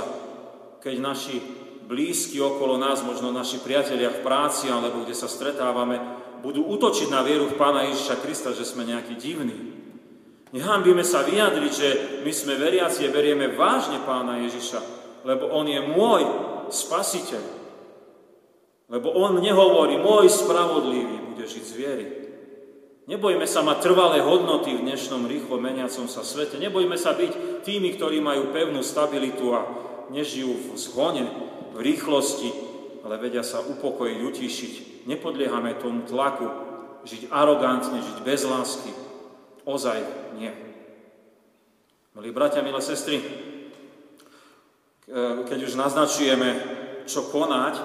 keď 0.79 0.95
naši 1.03 1.43
blízky 1.83 2.39
okolo 2.39 2.79
nás, 2.79 3.03
možno 3.03 3.35
naši 3.35 3.59
priatelia 3.59 4.07
v 4.07 4.23
práci 4.23 4.71
alebo 4.71 5.03
kde 5.03 5.11
sa 5.11 5.27
stretávame, 5.27 5.99
budú 6.39 6.63
útočiť 6.63 7.11
na 7.11 7.19
vieru 7.19 7.51
v 7.51 7.59
Pána 7.59 7.83
Ježiša 7.91 8.23
Krista, 8.23 8.55
že 8.55 8.63
sme 8.63 8.87
nejakí 8.87 9.19
divní. 9.19 9.75
Nehambíme 10.55 11.03
sa 11.03 11.27
vyjadriť, 11.27 11.73
že 11.73 11.89
my 12.23 12.31
sme 12.31 12.55
veriaci 12.55 13.03
a 13.03 13.13
berieme 13.13 13.51
vážne 13.51 13.99
Pána 14.07 14.39
Ježiša, 14.47 15.02
lebo 15.23 15.49
On 15.51 15.65
je 15.67 15.79
môj 15.79 16.23
spasiteľ. 16.69 17.43
Lebo 18.91 19.09
On 19.15 19.39
nehovorí, 19.39 19.97
môj 19.97 20.29
spravodlivý 20.29 21.33
bude 21.33 21.45
žiť 21.47 21.63
z 21.63 21.73
viery. 21.73 22.05
Nebojme 23.03 23.43
sa 23.43 23.59
mať 23.67 23.83
trvalé 23.83 24.23
hodnoty 24.23 24.79
v 24.79 24.87
dnešnom 24.87 25.27
rýchlo 25.27 25.59
meniacom 25.59 26.07
sa 26.07 26.23
svete. 26.23 26.55
Nebojme 26.55 26.95
sa 26.95 27.11
byť 27.11 27.63
tými, 27.67 27.99
ktorí 27.99 28.23
majú 28.23 28.55
pevnú 28.55 28.79
stabilitu 28.79 29.51
a 29.51 29.67
nežijú 30.07 30.55
v 30.55 30.67
zhone, 30.79 31.27
v 31.75 31.79
rýchlosti, 31.83 32.53
ale 33.03 33.19
vedia 33.19 33.43
sa 33.43 33.59
upokojiť, 33.59 34.17
utišiť, 34.23 34.73
nepodliehame 35.03 35.75
tomu 35.83 36.07
tlaku, 36.07 36.47
žiť 37.03 37.27
arogantne, 37.27 37.99
žiť 37.99 38.17
bez 38.23 38.47
lásky. 38.47 38.91
Ozaj 39.67 39.99
nie. 40.39 40.51
Milí 42.15 42.31
bratia, 42.31 42.63
milé 42.63 42.79
sestry, 42.79 43.19
keď 45.49 45.59
už 45.67 45.75
naznačujeme, 45.75 46.49
čo 47.03 47.27
konať, 47.27 47.75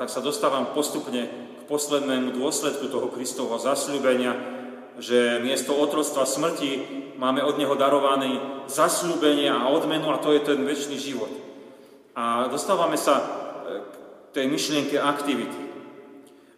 tak 0.00 0.08
sa 0.08 0.24
dostávam 0.24 0.72
postupne 0.72 1.28
k 1.28 1.62
poslednému 1.68 2.36
dôsledku 2.36 2.88
toho 2.88 3.12
Kristovho 3.12 3.60
zasľúbenia, 3.60 4.32
že 4.96 5.44
miesto 5.44 5.76
otrostva 5.76 6.24
smrti 6.24 6.70
máme 7.20 7.44
od 7.44 7.60
Neho 7.60 7.76
darovaný 7.76 8.64
zasľúbenie 8.64 9.52
a 9.52 9.68
odmenu 9.68 10.08
a 10.08 10.20
to 10.20 10.32
je 10.32 10.40
ten 10.40 10.60
väčší 10.64 10.96
život. 10.96 11.28
A 12.16 12.48
dostávame 12.48 12.96
sa 12.96 13.20
k 13.68 13.92
tej 14.32 14.48
myšlienke 14.48 14.96
aktivity. 14.96 15.60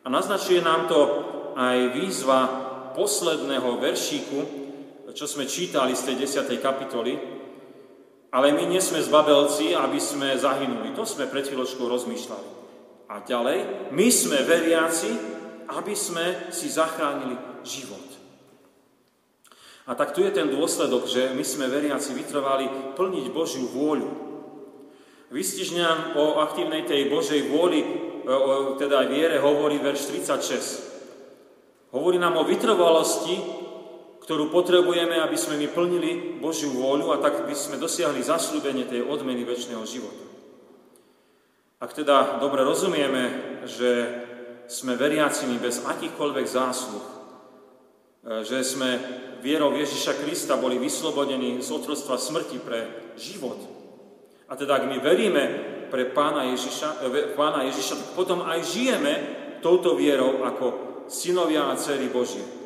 A 0.02 0.06
naznačuje 0.06 0.62
nám 0.62 0.86
to 0.86 1.00
aj 1.58 1.98
výzva 1.98 2.40
posledného 2.94 3.82
veršíku, 3.82 4.38
čo 5.10 5.26
sme 5.26 5.50
čítali 5.50 5.98
z 5.98 6.14
tej 6.14 6.46
10. 6.46 6.62
kapitoly. 6.62 7.37
Ale 8.28 8.52
my 8.52 8.68
nie 8.68 8.80
sme 8.80 9.00
zbabelci, 9.00 9.72
aby 9.72 9.96
sme 9.96 10.36
zahynuli. 10.36 10.92
To 10.92 11.08
sme 11.08 11.30
pred 11.32 11.48
chvíľočkou 11.48 11.88
rozmýšľali. 11.88 12.48
A 13.08 13.24
ďalej, 13.24 13.88
my 13.96 14.08
sme 14.12 14.44
veriaci, 14.44 15.10
aby 15.72 15.94
sme 15.96 16.52
si 16.52 16.68
zachránili 16.68 17.40
život. 17.64 18.04
A 19.88 19.96
tak 19.96 20.12
tu 20.12 20.20
je 20.20 20.28
ten 20.28 20.52
dôsledok, 20.52 21.08
že 21.08 21.32
my 21.32 21.40
sme 21.40 21.72
veriaci 21.72 22.12
vytrvali 22.12 22.92
plniť 22.92 23.26
Božiu 23.32 23.64
vôľu. 23.72 24.28
Vystižňam 25.32 26.16
o 26.20 26.44
aktívnej 26.44 26.84
tej 26.84 27.08
Božej 27.08 27.48
vôli 27.48 27.80
o, 28.28 28.76
teda 28.76 29.04
aj 29.04 29.08
viere 29.08 29.36
hovorí 29.40 29.80
verš 29.80 30.12
36. 30.12 31.96
Hovorí 31.96 32.20
nám 32.20 32.36
o 32.36 32.44
vytrvalosti, 32.44 33.40
ktorú 34.28 34.52
potrebujeme, 34.52 35.16
aby 35.24 35.40
sme 35.40 35.56
my 35.56 35.72
plnili 35.72 36.36
Božiu 36.36 36.68
vôľu 36.76 37.16
a 37.16 37.24
tak 37.24 37.48
by 37.48 37.56
sme 37.56 37.80
dosiahli 37.80 38.20
zasľúbenie 38.20 38.84
tej 38.84 39.00
odmeny 39.08 39.40
väčšného 39.40 39.80
života. 39.88 40.20
Ak 41.80 41.96
teda 41.96 42.36
dobre 42.36 42.60
rozumieme, 42.60 43.24
že 43.64 43.88
sme 44.68 45.00
veriacimi 45.00 45.56
bez 45.56 45.80
akýchkoľvek 45.80 46.44
zásluh, 46.44 47.00
e, 47.00 47.12
že 48.44 48.60
sme 48.60 49.00
vierou 49.40 49.72
Ježiša 49.72 50.20
Krista 50.20 50.60
boli 50.60 50.76
vyslobodení 50.76 51.64
z 51.64 51.72
otrostva 51.72 52.20
smrti 52.20 52.60
pre 52.60 52.84
život. 53.16 53.56
A 54.44 54.60
teda 54.60 54.76
ak 54.76 54.92
my 54.92 55.00
veríme 55.00 55.44
pre 55.88 56.04
pána 56.12 56.52
Ježiša, 56.52 57.00
e, 57.00 57.32
pána 57.32 57.64
Ježiša, 57.64 58.12
potom 58.12 58.44
aj 58.44 58.60
žijeme 58.60 59.12
touto 59.64 59.96
vierou 59.96 60.44
ako 60.44 60.66
synovia 61.08 61.72
a 61.72 61.80
dcery 61.80 62.12
Božie. 62.12 62.57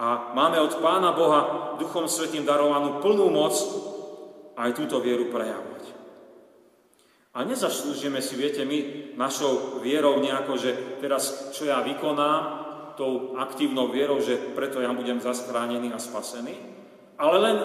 A 0.00 0.32
máme 0.32 0.56
od 0.64 0.80
Pána 0.80 1.12
Boha 1.12 1.76
Duchom 1.76 2.08
Svetým 2.08 2.48
darovanú 2.48 3.04
plnú 3.04 3.28
moc 3.28 3.52
aj 4.56 4.72
túto 4.72 4.96
vieru 5.04 5.28
prejavovať. 5.28 5.84
A 7.36 7.44
nezaslúžime 7.44 8.24
si, 8.24 8.34
viete, 8.34 8.64
my 8.64 9.12
našou 9.14 9.78
vierou 9.84 10.18
nejako, 10.18 10.56
že 10.56 10.70
teraz 11.04 11.52
čo 11.52 11.68
ja 11.68 11.84
vykonám, 11.84 12.60
tou 12.98 13.36
aktívnou 13.40 13.88
vierou, 13.88 14.20
že 14.20 14.36
preto 14.56 14.80
ja 14.80 14.92
budem 14.92 15.20
zaschránený 15.20 15.88
a 15.92 16.00
spasený, 16.00 16.52
ale 17.16 17.36
len 17.40 17.56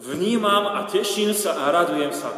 vnímam 0.00 0.76
a 0.76 0.88
teším 0.88 1.36
sa 1.36 1.66
a 1.66 1.72
radujem 1.72 2.12
sa 2.12 2.32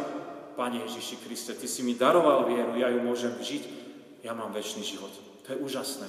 Pane 0.59 0.83
Ježiši 0.83 1.15
Kriste, 1.23 1.55
Ty 1.55 1.67
si 1.67 1.83
mi 1.87 1.95
daroval 1.95 2.43
vieru, 2.43 2.75
ja 2.75 2.91
ju 2.91 2.99
môžem 2.99 3.31
žiť, 3.39 3.63
ja 4.27 4.35
mám 4.35 4.51
väčší 4.51 4.83
život. 4.83 5.11
To 5.47 5.55
je 5.55 5.57
úžasné. 5.63 6.07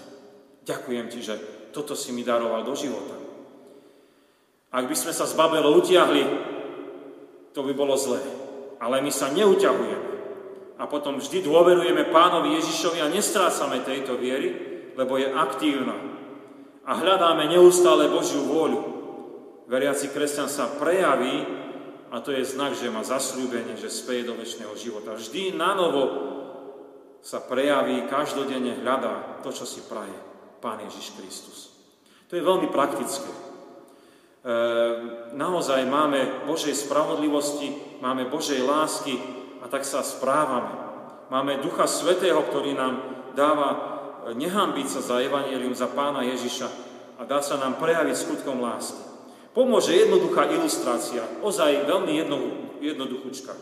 Ďakujem 0.71 1.07
Ti, 1.11 1.19
že 1.19 1.35
toto 1.75 1.99
si 1.99 2.15
mi 2.15 2.23
daroval 2.23 2.63
do 2.63 2.79
života. 2.79 3.19
Ak 4.71 4.87
by 4.87 4.95
sme 4.95 5.11
sa 5.11 5.27
z 5.27 5.35
Babelo 5.35 5.75
utiahli, 5.75 6.23
to 7.51 7.67
by 7.67 7.75
bolo 7.75 7.99
zlé. 7.99 8.23
Ale 8.79 9.03
my 9.03 9.11
sa 9.11 9.35
neuťahujeme. 9.35 10.09
A 10.79 10.87
potom 10.87 11.19
vždy 11.19 11.43
dôverujeme 11.45 12.09
pánovi 12.15 12.57
Ježišovi 12.57 13.03
a 13.03 13.13
nestrácame 13.13 13.83
tejto 13.83 14.17
viery, 14.17 14.49
lebo 14.95 15.19
je 15.19 15.29
aktívna. 15.29 15.99
A 16.87 16.97
hľadáme 16.97 17.51
neustále 17.51 18.09
Božiu 18.09 18.47
vôľu. 18.47 18.81
Veriaci 19.69 20.09
kresťan 20.15 20.49
sa 20.49 20.71
prejaví 20.71 21.45
a 22.15 22.23
to 22.23 22.33
je 22.33 22.47
znak, 22.47 22.79
že 22.79 22.91
má 22.91 23.05
zasľúbenie, 23.05 23.77
že 23.77 23.93
speje 23.93 24.25
do 24.25 24.39
väčšného 24.39 24.75
života. 24.79 25.19
Vždy 25.19 25.55
na 25.55 25.77
novo 25.77 26.03
sa 27.21 27.43
prejaví, 27.43 28.09
každodenne 28.09 28.81
hľadá 28.81 29.45
to, 29.45 29.53
čo 29.53 29.69
si 29.69 29.85
praje 29.85 30.30
Pán 30.61 30.85
Ježiš 30.85 31.17
Kristus. 31.17 31.59
To 32.29 32.37
je 32.37 32.45
veľmi 32.45 32.69
praktické. 32.71 33.27
E, 33.27 33.39
naozaj 35.35 35.83
máme 35.89 36.47
Božej 36.47 36.77
spravodlivosti, 36.77 37.99
máme 38.05 38.29
Božej 38.29 38.63
lásky 38.63 39.17
a 39.65 39.67
tak 39.67 39.83
sa 39.89 40.05
správame. 40.05 40.71
Máme 41.33 41.59
Ducha 41.65 41.89
Svetého, 41.89 42.39
ktorý 42.45 42.77
nám 42.77 42.95
dáva 43.35 43.69
nehambiť 44.37 44.87
sa 44.87 45.01
za 45.01 45.17
Evangelium, 45.25 45.73
za 45.73 45.89
Pána 45.89 46.23
Ježiša 46.27 46.69
a 47.19 47.25
dá 47.25 47.41
sa 47.41 47.57
nám 47.57 47.81
prejaviť 47.81 48.17
skutkom 48.17 48.61
lásky. 48.61 49.01
Pomôže 49.51 49.97
jednoduchá 49.97 50.47
ilustrácia, 50.47 51.27
ozaj 51.43 51.89
veľmi 51.89 52.13
jedno, 52.15 52.39
jednoduchúčka. 52.79 53.53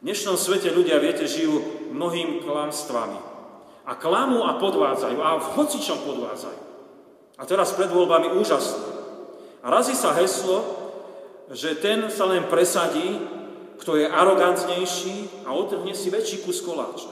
V 0.00 0.10
dnešnom 0.10 0.34
svete 0.34 0.72
ľudia, 0.72 0.98
viete, 0.98 1.28
žijú 1.28 1.62
mnohým 1.92 2.42
klamstvami. 2.42 3.31
A 3.82 3.98
klamú 3.98 4.46
a 4.46 4.58
podvádzajú, 4.62 5.18
a 5.18 5.42
v 5.42 5.48
hocičom 5.58 6.06
podvádzajú. 6.06 6.60
A 7.38 7.42
teraz 7.42 7.74
pred 7.74 7.90
voľbami 7.90 8.38
úžasné. 8.38 8.86
A 9.62 9.66
razí 9.70 9.98
sa 9.98 10.14
heslo, 10.14 10.62
že 11.50 11.74
ten 11.78 12.06
sa 12.06 12.26
len 12.30 12.46
presadí, 12.46 13.18
kto 13.82 13.98
je 13.98 14.06
arogantnejší 14.06 15.46
a 15.46 15.50
otrhne 15.50 15.90
si 15.90 16.06
väčší 16.06 16.46
kus 16.46 16.62
koláča. 16.62 17.10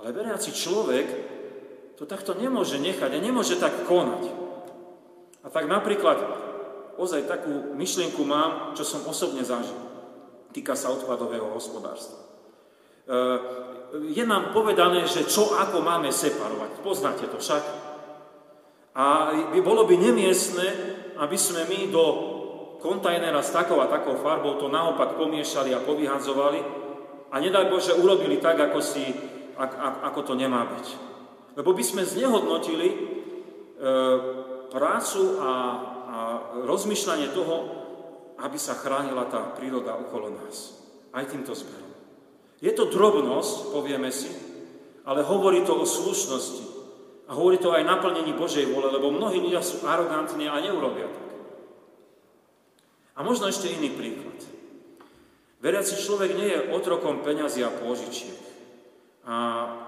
Ale 0.00 0.16
veriaci 0.16 0.52
človek 0.56 1.06
to 2.00 2.08
takto 2.08 2.32
nemôže 2.32 2.80
nechať 2.80 3.12
a 3.12 3.20
nemôže 3.20 3.60
tak 3.60 3.84
konať. 3.84 4.28
A 5.44 5.52
tak 5.52 5.68
napríklad 5.68 6.16
ozaj 6.96 7.28
takú 7.28 7.76
myšlienku 7.76 8.24
mám, 8.24 8.72
čo 8.72 8.84
som 8.84 9.04
osobne 9.04 9.44
zažil. 9.44 9.76
Týka 10.56 10.72
sa 10.72 10.92
odpadového 10.96 11.52
hospodárstva. 11.52 12.16
Je 14.10 14.24
nám 14.26 14.50
povedané, 14.50 15.06
že 15.08 15.28
čo 15.28 15.54
ako 15.56 15.80
máme 15.80 16.12
separovať. 16.12 16.82
Poznáte 16.82 17.30
to 17.30 17.38
však. 17.40 17.62
A 18.96 19.04
by 19.52 19.60
bolo 19.60 19.84
by 19.84 19.96
nemiestne, 19.96 20.66
aby 21.20 21.36
sme 21.36 21.68
my 21.68 21.92
do 21.92 22.04
kontajnera 22.80 23.40
s 23.44 23.52
takou 23.52 23.80
a 23.80 23.88
takou 23.92 24.16
farbou 24.16 24.56
to 24.56 24.72
naopak 24.72 25.16
pomiešali 25.16 25.72
a 25.72 25.84
povyhadzovali 25.84 26.60
a 27.32 27.36
nedaj 27.36 27.68
Bože 27.68 27.92
urobili 27.96 28.40
tak, 28.40 28.56
ako, 28.60 28.80
si, 28.80 29.04
ako 29.56 30.20
to 30.22 30.32
nemá 30.36 30.64
byť. 30.64 30.86
Lebo 31.56 31.72
by 31.72 31.84
sme 31.84 32.04
znehodnotili 32.04 32.88
e, 32.88 32.96
prácu 34.70 35.40
a 35.40 35.52
a 36.06 36.18
rozmýšľanie 36.64 37.34
toho, 37.34 37.56
aby 38.38 38.56
sa 38.56 38.78
chránila 38.78 39.26
tá 39.26 39.52
príroda 39.52 39.98
okolo 39.98 40.32
nás. 40.32 40.78
aj 41.16 41.32
týmto 41.32 41.56
smerom. 41.56 41.85
Je 42.64 42.72
to 42.72 42.88
drobnosť, 42.88 43.72
povieme 43.72 44.08
si, 44.08 44.32
ale 45.04 45.20
hovorí 45.22 45.62
to 45.62 45.76
o 45.76 45.84
slušnosti. 45.84 46.64
A 47.26 47.34
hovorí 47.34 47.58
to 47.58 47.74
aj 47.74 47.82
naplnení 47.82 48.38
Božej 48.38 48.70
vole, 48.70 48.86
lebo 48.86 49.10
mnohí 49.10 49.42
ľudia 49.42 49.58
sú 49.58 49.82
arogantní 49.82 50.46
a 50.46 50.62
neurobia 50.62 51.10
tak. 51.10 51.26
A 53.16 53.24
možno 53.26 53.50
ešte 53.50 53.66
iný 53.72 53.90
príklad. 53.90 54.38
Veriaci 55.58 55.98
človek 55.98 56.36
nie 56.36 56.48
je 56.52 56.64
otrokom 56.70 57.26
peňazí 57.26 57.66
a 57.66 57.72
pôžičiek. 57.72 58.46
A 59.26 59.36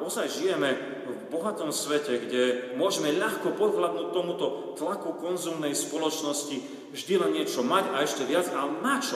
ozaj 0.03 0.35
žijeme 0.35 0.75
v 1.07 1.31
bohatom 1.31 1.71
svete, 1.71 2.19
kde 2.19 2.75
môžeme 2.75 3.15
ľahko 3.15 3.55
podhľadnúť 3.55 4.09
tomuto 4.11 4.75
tlaku 4.75 5.15
konzumnej 5.23 5.79
spoločnosti 5.79 6.59
vždy 6.91 7.15
len 7.23 7.31
niečo 7.39 7.63
mať 7.63 7.85
a 7.95 8.03
ešte 8.03 8.27
viac, 8.27 8.51
ale 8.51 8.83
na 8.83 8.99
čo? 8.99 9.15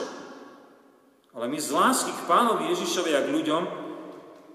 Ale 1.33 1.49
my 1.49 1.57
z 1.57 1.73
lásky 1.73 2.13
k 2.13 2.27
pánovi 2.29 2.69
Ježišovi 2.69 3.11
a 3.17 3.25
k 3.25 3.33
ľuďom 3.33 3.63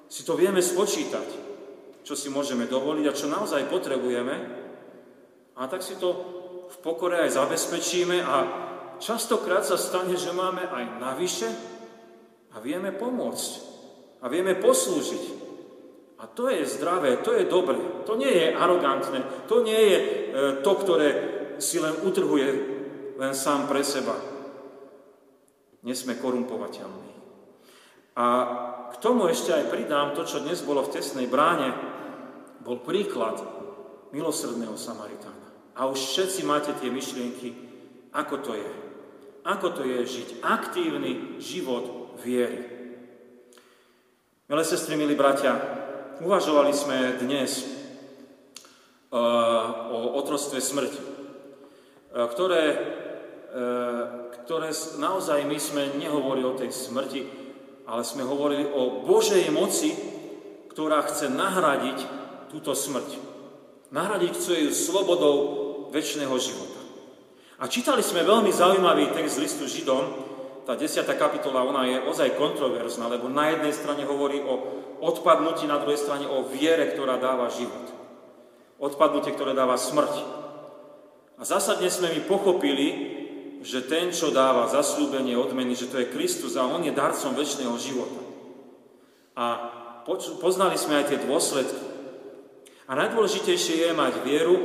si 0.07 0.23
to 0.23 0.39
vieme 0.39 0.63
spočítať, 0.63 1.29
čo 2.07 2.15
si 2.15 2.31
môžeme 2.31 2.71
dovoliť 2.71 3.05
a 3.11 3.17
čo 3.19 3.27
naozaj 3.27 3.67
potrebujeme. 3.67 4.35
A 5.59 5.67
tak 5.67 5.83
si 5.83 5.99
to 5.99 6.15
v 6.71 6.77
pokore 6.79 7.19
aj 7.19 7.35
zabezpečíme 7.35 8.23
a 8.23 8.37
častokrát 9.03 9.67
sa 9.67 9.75
stane, 9.75 10.15
že 10.15 10.31
máme 10.31 10.63
aj 10.71 10.85
navyše 11.03 11.49
a 12.55 12.63
vieme 12.63 12.95
pomôcť 12.95 13.51
a 14.23 14.27
vieme 14.31 14.55
poslúžiť. 14.55 15.51
A 16.19 16.27
to 16.27 16.51
je 16.51 16.67
zdravé, 16.67 17.23
to 17.23 17.31
je 17.35 17.47
dobré, 17.47 17.79
to 18.03 18.19
nie 18.19 18.31
je 18.31 18.55
arogantné, 18.55 19.47
to 19.47 19.63
nie 19.63 19.79
je 19.79 19.99
e, 19.99 20.07
to, 20.67 20.73
ktoré 20.75 21.09
si 21.63 21.79
len 21.79 21.95
utrhuje 22.03 22.49
len 23.19 23.33
sám 23.35 23.71
pre 23.71 23.87
seba. 23.87 24.15
Nesme 25.89 26.21
korumpovateľní. 26.21 27.17
A 28.21 28.27
k 28.93 28.95
tomu 29.01 29.25
ešte 29.33 29.57
aj 29.57 29.73
pridám 29.73 30.13
to, 30.13 30.29
čo 30.29 30.45
dnes 30.45 30.61
bolo 30.61 30.85
v 30.85 30.93
tesnej 30.93 31.25
bráne, 31.25 31.73
bol 32.61 32.85
príklad 32.85 33.41
milosrdného 34.13 34.77
Samaritána. 34.77 35.49
A 35.81 35.89
už 35.89 35.97
všetci 35.97 36.45
máte 36.45 36.77
tie 36.77 36.93
myšlienky, 36.93 37.57
ako 38.13 38.45
to 38.45 38.53
je. 38.53 38.73
Ako 39.49 39.73
to 39.73 39.87
je 39.89 40.05
žiť 40.05 40.29
aktívny 40.45 41.41
život 41.41 42.19
viery. 42.21 42.69
Milé 44.45 44.65
sestry, 44.67 45.01
milí 45.01 45.17
bratia, 45.17 45.79
Uvažovali 46.19 46.75
sme 46.75 47.15
dnes 47.23 47.63
uh, 47.63 49.17
o 49.87 50.19
otrostve 50.19 50.59
smrti, 50.59 50.99
uh, 50.99 52.27
ktoré, 52.27 52.75
uh, 52.75 54.28
ktoré 54.49 54.73
naozaj 54.97 55.45
my 55.45 55.61
sme 55.61 56.01
nehovorili 56.01 56.49
o 56.49 56.57
tej 56.57 56.73
smrti, 56.73 57.21
ale 57.85 58.01
sme 58.01 58.25
hovorili 58.25 58.65
o 58.65 59.05
Božej 59.05 59.45
moci, 59.53 59.93
ktorá 60.73 61.05
chce 61.05 61.29
nahradiť 61.29 61.99
túto 62.49 62.73
smrť. 62.73 63.21
Nahradiť 63.93 64.33
chce 64.33 64.55
ju 64.65 64.71
slobodou 64.73 65.37
väčšného 65.93 66.33
života. 66.41 66.81
A 67.61 67.69
čítali 67.69 68.01
sme 68.01 68.25
veľmi 68.25 68.49
zaujímavý 68.49 69.13
text 69.13 69.37
listu 69.37 69.69
Židom, 69.69 70.17
tá 70.65 70.81
desiatá 70.81 71.13
kapitola, 71.13 71.69
ona 71.69 71.85
je 71.85 72.09
ozaj 72.09 72.41
kontroverzná, 72.41 73.05
lebo 73.13 73.29
na 73.29 73.53
jednej 73.53 73.77
strane 73.77 74.09
hovorí 74.09 74.41
o 74.41 74.55
odpadnutí, 75.05 75.69
na 75.69 75.77
druhej 75.77 76.01
strane 76.01 76.25
o 76.25 76.49
viere, 76.49 76.89
ktorá 76.97 77.21
dáva 77.21 77.53
život. 77.53 77.85
Odpadnutie, 78.81 79.37
ktoré 79.37 79.53
dáva 79.53 79.77
smrť. 79.77 80.25
A 81.37 81.45
zásadne 81.45 81.93
sme 81.93 82.17
my 82.17 82.21
pochopili, 82.25 83.08
že 83.63 83.87
ten, 83.87 84.15
čo 84.15 84.31
dáva 84.31 84.71
zaslúbenie 84.71 85.35
odmeny, 85.35 85.75
že 85.75 85.91
to 85.91 85.99
je 85.99 86.13
Kristus 86.13 86.55
a 86.55 86.67
On 86.67 86.83
je 86.83 86.95
darcom 86.95 87.35
väčšného 87.35 87.75
života. 87.79 88.21
A 89.39 89.45
poznali 90.39 90.79
sme 90.79 91.03
aj 91.03 91.15
tie 91.15 91.19
dôsledky. 91.27 91.85
A 92.89 92.97
najdôležitejšie 92.97 93.91
je 93.91 93.93
mať 93.93 94.15
vieru, 94.25 94.57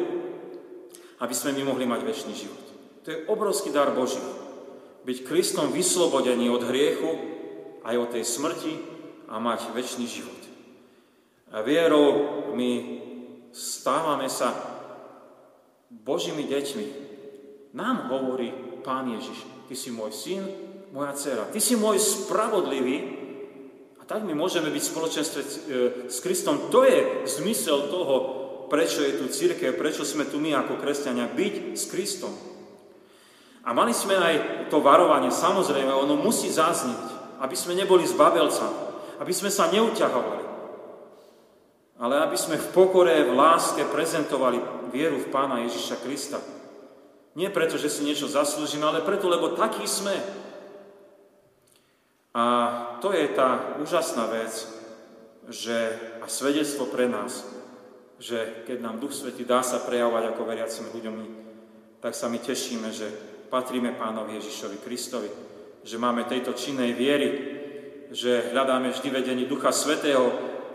aby 1.19 1.33
sme 1.35 1.57
my 1.59 1.73
mohli 1.73 1.85
mať 1.89 2.01
väčší 2.05 2.33
život. 2.33 2.63
To 3.03 3.07
je 3.11 3.23
obrovský 3.27 3.69
dar 3.75 3.91
Boží 3.91 4.21
byť 5.03 5.17
Kristom 5.27 5.75
vyslobodený 5.75 6.47
od 6.47 6.63
hriechu, 6.63 7.11
aj 7.83 7.95
od 7.99 8.09
tej 8.15 8.23
smrti 8.23 8.73
a 9.27 9.35
mať 9.35 9.75
väčší 9.75 10.07
život. 10.07 10.41
A 11.51 11.59
vierou 11.59 12.07
my 12.55 12.71
stávame 13.51 14.31
sa 14.31 14.55
Božími 15.91 16.47
deťmi. 16.47 16.87
Nám 17.75 18.09
hovorí 18.09 18.49
Pán 18.83 19.07
Ježiš, 19.09 19.47
Ty 19.71 19.75
si 19.79 19.89
môj 19.89 20.11
syn, 20.11 20.43
moja 20.91 21.15
dcera, 21.15 21.47
Ty 21.49 21.59
si 21.63 21.79
môj 21.79 21.97
spravodlivý 21.97 23.23
a 23.97 24.03
tak 24.03 24.27
my 24.27 24.35
môžeme 24.35 24.67
byť 24.67 24.83
v 24.83 24.91
spoločenstve 24.91 25.39
e, 25.39 25.47
s 26.11 26.19
Kristom. 26.19 26.67
To 26.69 26.83
je 26.83 27.23
zmysel 27.39 27.87
toho, 27.87 28.15
prečo 28.67 28.99
je 28.99 29.15
tu 29.15 29.31
církev, 29.31 29.79
prečo 29.79 30.03
sme 30.03 30.27
tu 30.27 30.43
my 30.43 30.59
ako 30.59 30.83
kresťania, 30.83 31.31
byť 31.31 31.71
s 31.71 31.87
Kristom. 31.87 32.35
A 33.63 33.71
mali 33.71 33.95
sme 33.95 34.19
aj 34.19 34.67
to 34.67 34.83
varovanie, 34.83 35.31
samozrejme, 35.31 35.87
ono 35.87 36.19
musí 36.19 36.51
zazniť, 36.51 37.39
aby 37.39 37.55
sme 37.55 37.79
neboli 37.79 38.03
s 38.03 38.11
babelcami, 38.11 38.75
aby 39.23 39.31
sme 39.31 39.47
sa 39.47 39.71
neuťahovali, 39.71 40.45
ale 42.03 42.15
aby 42.27 42.35
sme 42.35 42.59
v 42.59 42.67
pokore, 42.75 43.23
v 43.23 43.31
láske 43.31 43.87
prezentovali 43.87 44.59
vieru 44.91 45.15
v 45.15 45.31
Pána 45.31 45.63
Ježiša 45.63 46.03
Krista. 46.03 46.43
Nie 47.33 47.49
preto, 47.49 47.81
že 47.81 47.89
si 47.89 48.05
niečo 48.05 48.29
zaslúžime, 48.29 48.85
ale 48.85 49.01
preto, 49.01 49.25
lebo 49.25 49.57
takí 49.57 49.89
sme. 49.89 50.13
A 52.33 52.45
to 53.01 53.13
je 53.13 53.29
tá 53.33 53.77
úžasná 53.81 54.29
vec, 54.29 54.53
že, 55.49 55.77
a 56.21 56.25
svedectvo 56.29 56.89
pre 56.89 57.09
nás, 57.09 57.45
že 58.21 58.65
keď 58.69 58.77
nám 58.81 59.01
Duch 59.01 59.13
Svetý 59.13 59.45
dá 59.45 59.65
sa 59.65 59.81
prejavovať 59.81 60.23
ako 60.33 60.41
veriacim 60.45 60.85
ľuďom, 60.93 61.15
tak 62.01 62.13
sa 62.13 62.29
my 62.29 62.37
tešíme, 62.41 62.89
že 62.93 63.09
patríme 63.53 63.93
Pánovi 63.97 64.37
Ježišovi 64.41 64.77
Kristovi, 64.81 65.29
že 65.83 66.01
máme 66.01 66.25
tejto 66.25 66.53
činnej 66.57 66.93
viery, 66.93 67.29
že 68.13 68.53
hľadáme 68.53 68.93
vždy 68.93 69.09
vedení 69.09 69.43
Ducha 69.45 69.73
Svetého 69.73 70.29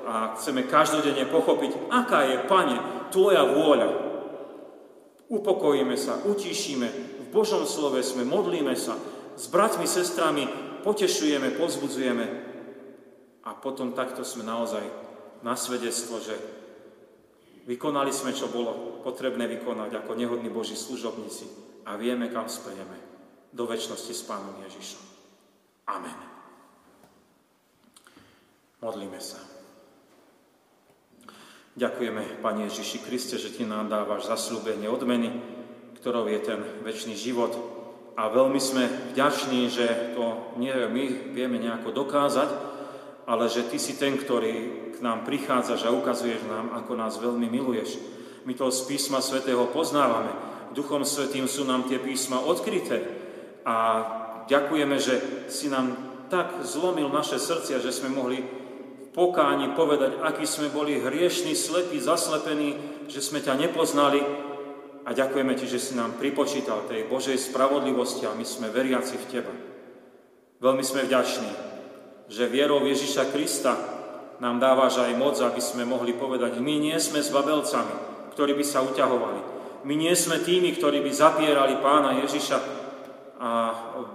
a 0.07 0.35
chceme 0.39 0.67
každodenne 0.67 1.27
pochopiť, 1.27 1.91
aká 1.91 2.23
je, 2.27 2.37
Pane, 2.47 2.77
Tvoja 3.09 3.47
vôľa. 3.47 4.08
Upokojíme 5.29 5.97
sa, 6.01 6.25
utíšime, 6.25 6.89
v 7.21 7.27
Božom 7.29 7.69
slove 7.69 8.01
sme, 8.01 8.25
modlíme 8.25 8.73
sa, 8.73 8.97
s 9.37 9.45
bratmi, 9.53 9.85
sestrami 9.85 10.49
potešujeme, 10.83 11.61
pozbudzujeme 11.61 12.27
a 13.45 13.51
potom 13.53 13.93
takto 13.93 14.25
sme 14.25 14.49
naozaj 14.49 14.83
na 15.45 15.53
svedectvo, 15.53 16.17
že 16.19 16.35
vykonali 17.69 18.09
sme, 18.09 18.33
čo 18.33 18.49
bolo 18.49 19.05
potrebné 19.05 19.45
vykonať 19.47 20.01
ako 20.01 20.17
nehodní 20.17 20.49
Boží 20.49 20.75
služobníci 20.75 21.45
a 21.85 22.01
vieme, 22.01 22.33
kam 22.33 22.49
spejeme. 22.49 22.97
Do 23.49 23.65
väčšnosti 23.65 24.13
s 24.13 24.23
Pánom 24.29 24.61
Ježišom. 24.65 25.05
Amen. 25.89 26.19
Modlíme 28.85 29.17
sa. 29.17 29.58
Ďakujeme, 31.77 32.41
Pane 32.41 32.71
Ježiši 32.71 32.99
Kriste, 33.05 33.37
že 33.37 33.53
Ti 33.53 33.69
nám 33.69 33.93
dávaš 33.93 34.31
zaslúbenie 34.31 34.89
odmeny, 34.89 35.35
ktorou 36.01 36.31
je 36.31 36.41
ten 36.41 36.61
väčší 36.87 37.19
život. 37.19 37.53
A 38.19 38.31
veľmi 38.31 38.59
sme 38.59 39.15
vďační, 39.15 39.71
že 39.71 40.17
to 40.17 40.55
nie 40.59 40.73
my 40.73 41.35
vieme 41.35 41.59
nejako 41.59 41.93
dokázať, 41.93 42.51
ale 43.29 43.45
že 43.51 43.69
Ty 43.69 43.79
si 43.79 43.95
ten, 43.95 44.17
ktorý 44.19 44.55
k 44.95 45.05
nám 45.05 45.23
prichádzaš 45.23 45.87
a 45.87 45.95
ukazuješ 45.95 46.49
nám, 46.49 46.75
ako 46.83 46.93
nás 46.99 47.21
veľmi 47.21 47.47
miluješ. 47.47 48.01
My 48.43 48.57
to 48.57 48.73
z 48.73 48.89
písma 48.89 49.21
svätého 49.21 49.69
poznávame, 49.71 50.33
Duchom 50.73 51.05
Svetým 51.05 51.49
sú 51.49 51.65
nám 51.65 51.89
tie 51.89 51.97
písma 51.97 52.45
odkryté. 52.45 53.01
A 53.65 53.77
ďakujeme, 54.49 54.97
že 55.01 55.15
si 55.49 55.69
nám 55.73 55.97
tak 56.29 56.61
zlomil 56.65 57.09
naše 57.09 57.41
srdcia, 57.41 57.81
že 57.81 57.93
sme 57.93 58.13
mohli 58.13 58.45
pokáni 59.13 59.73
povedať, 59.73 60.21
aký 60.21 60.45
sme 60.45 60.73
boli 60.73 61.01
hriešní, 61.01 61.57
slepí, 61.57 61.99
zaslepení, 62.01 62.77
že 63.09 63.25
sme 63.25 63.41
ťa 63.41 63.57
nepoznali. 63.57 64.21
A 65.09 65.17
ďakujeme 65.17 65.57
ti, 65.57 65.65
že 65.65 65.81
si 65.81 65.97
nám 65.97 66.21
pripočítal 66.21 66.85
tej 66.85 67.09
Božej 67.09 67.41
spravodlivosti 67.41 68.29
a 68.29 68.37
my 68.37 68.45
sme 68.45 68.69
veriaci 68.69 69.17
v 69.17 69.29
teba. 69.33 69.55
Veľmi 70.61 70.85
sme 70.85 71.07
vďační, 71.09 71.49
že 72.29 72.51
vierou 72.51 72.85
Ježiša 72.85 73.33
Krista 73.33 73.73
nám 74.43 74.61
dávaš 74.61 75.01
aj 75.01 75.17
moc, 75.17 75.41
aby 75.41 75.63
sme 75.63 75.89
mohli 75.89 76.13
povedať, 76.13 76.61
my 76.61 76.75
nie 76.77 76.99
sme 77.01 77.25
s 77.25 77.33
babelcami, 77.33 77.95
ktorí 78.37 78.53
by 78.53 78.65
sa 78.67 78.85
uťahovali, 78.85 79.41
my 79.87 79.95
nie 79.95 80.13
sme 80.13 80.43
tými, 80.43 80.75
ktorí 80.77 81.01
by 81.01 81.13
zapierali 81.15 81.79
pána 81.79 82.21
Ježiša 82.27 82.59
a 83.39 83.51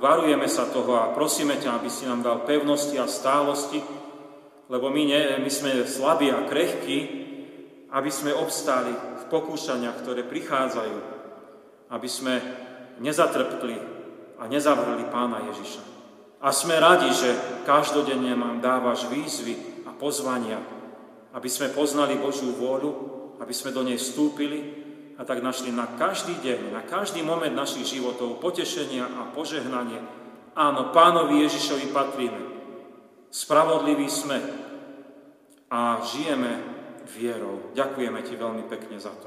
varujeme 0.03 0.51
sa 0.51 0.67
toho 0.67 0.99
a 0.99 1.15
prosíme 1.15 1.55
ťa, 1.55 1.79
aby 1.79 1.87
si 1.87 2.03
nám 2.03 2.21
dal 2.21 2.43
pevnosti 2.43 2.99
a 2.99 3.07
stálosti, 3.07 3.79
lebo 4.71 4.87
my, 4.87 5.03
nie, 5.03 5.21
my 5.43 5.51
sme 5.51 5.83
slabí 5.83 6.31
a 6.31 6.47
krehkí, 6.47 7.23
aby 7.93 8.09
sme 8.09 8.33
obstáli 8.33 8.89
v 8.91 9.23
pokúšaniach, 9.29 10.01
ktoré 10.01 10.25
prichádzajú, 10.25 10.97
aby 11.93 12.09
sme 12.09 12.41
nezatrpkli 12.97 13.77
a 14.41 14.43
nezavrli 14.49 15.05
pána 15.13 15.45
Ježiša. 15.53 15.83
A 16.43 16.51
sme 16.51 16.75
radi, 16.75 17.07
že 17.13 17.63
každodenne 17.63 18.35
nám 18.35 18.59
dávaš 18.59 19.07
výzvy 19.07 19.85
a 19.87 19.95
pozvania, 19.95 20.59
aby 21.31 21.47
sme 21.47 21.71
poznali 21.71 22.19
Božiu 22.19 22.51
vôľu, 22.51 22.91
aby 23.39 23.53
sme 23.55 23.71
do 23.71 23.81
nej 23.85 23.95
vstúpili 23.95 24.83
a 25.15 25.23
tak 25.23 25.39
našli 25.39 25.69
na 25.71 25.87
každý 25.95 26.35
deň, 26.41 26.73
na 26.73 26.81
každý 26.83 27.21
moment 27.21 27.53
našich 27.53 27.95
životov 27.95 28.41
potešenia 28.41 29.05
a 29.05 29.29
požehnanie. 29.31 30.01
Áno, 30.53 30.93
pánovi 30.93 31.45
Ježišovi 31.45 31.93
patríme. 31.93 32.52
Spravodliví 33.33 34.05
sme 34.13 34.37
a 35.73 36.05
žijeme 36.05 36.53
vierou. 37.17 37.73
Ďakujeme 37.73 38.21
ti 38.21 38.37
veľmi 38.37 38.69
pekne 38.69 39.01
za 39.01 39.09
to. 39.09 39.25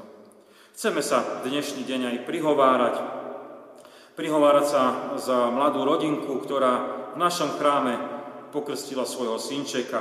Chceme 0.71 1.03
sa 1.03 1.43
dnešný 1.43 1.83
deň 1.83 2.01
aj 2.15 2.17
prihovárať. 2.23 2.95
Prihovárať 4.15 4.65
sa 4.71 4.83
za 5.19 5.51
mladú 5.51 5.83
rodinku, 5.83 6.39
ktorá 6.39 6.73
v 7.13 7.17
našom 7.19 7.59
chráme 7.59 7.99
pokrstila 8.55 9.03
svojho 9.03 9.35
synčeka. 9.35 9.99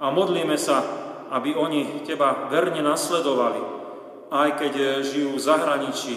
A 0.00 0.08
modlíme 0.08 0.56
sa, 0.56 0.80
aby 1.28 1.52
oni 1.52 2.00
teba 2.08 2.48
verne 2.48 2.80
nasledovali, 2.80 3.60
aj 4.32 4.48
keď 4.56 4.72
žijú 5.04 5.36
v 5.36 5.44
zahraničí, 5.44 6.16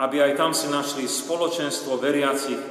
aby 0.00 0.24
aj 0.24 0.40
tam 0.40 0.56
si 0.56 0.72
našli 0.72 1.04
spoločenstvo 1.04 2.00
veriacich, 2.00 2.64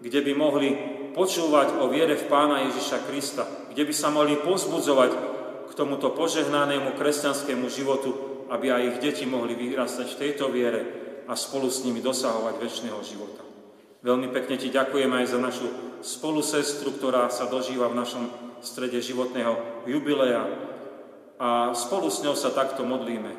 kde 0.00 0.20
by 0.24 0.32
mohli 0.32 1.03
počúvať 1.14 1.78
o 1.78 1.86
viere 1.88 2.18
v 2.18 2.26
Pána 2.26 2.66
Ježiša 2.66 3.06
Krista, 3.06 3.46
kde 3.70 3.86
by 3.86 3.94
sa 3.94 4.10
mohli 4.10 4.34
pozbudzovať 4.42 5.10
k 5.70 5.72
tomuto 5.72 6.10
požehnanému 6.12 6.98
kresťanskému 6.98 7.70
životu, 7.70 8.10
aby 8.50 8.74
aj 8.74 8.82
ich 8.82 8.98
deti 9.00 9.24
mohli 9.24 9.54
vyrastať 9.54 10.10
v 10.10 10.20
tejto 10.20 10.50
viere 10.50 10.82
a 11.24 11.32
spolu 11.38 11.70
s 11.70 11.86
nimi 11.86 12.02
dosahovať 12.04 12.54
väčšného 12.60 13.00
života. 13.00 13.42
Veľmi 14.04 14.28
pekne 14.34 14.60
ti 14.60 14.68
ďakujem 14.68 15.08
aj 15.08 15.26
za 15.32 15.38
našu 15.40 15.66
spolusestru, 16.04 16.92
ktorá 16.92 17.32
sa 17.32 17.48
dožíva 17.48 17.88
v 17.88 17.98
našom 18.04 18.24
strede 18.60 19.00
životného 19.00 19.86
jubilea 19.88 20.44
a 21.40 21.72
spolu 21.72 22.12
s 22.12 22.20
ňou 22.20 22.36
sa 22.36 22.52
takto 22.52 22.84
modlíme. 22.84 23.32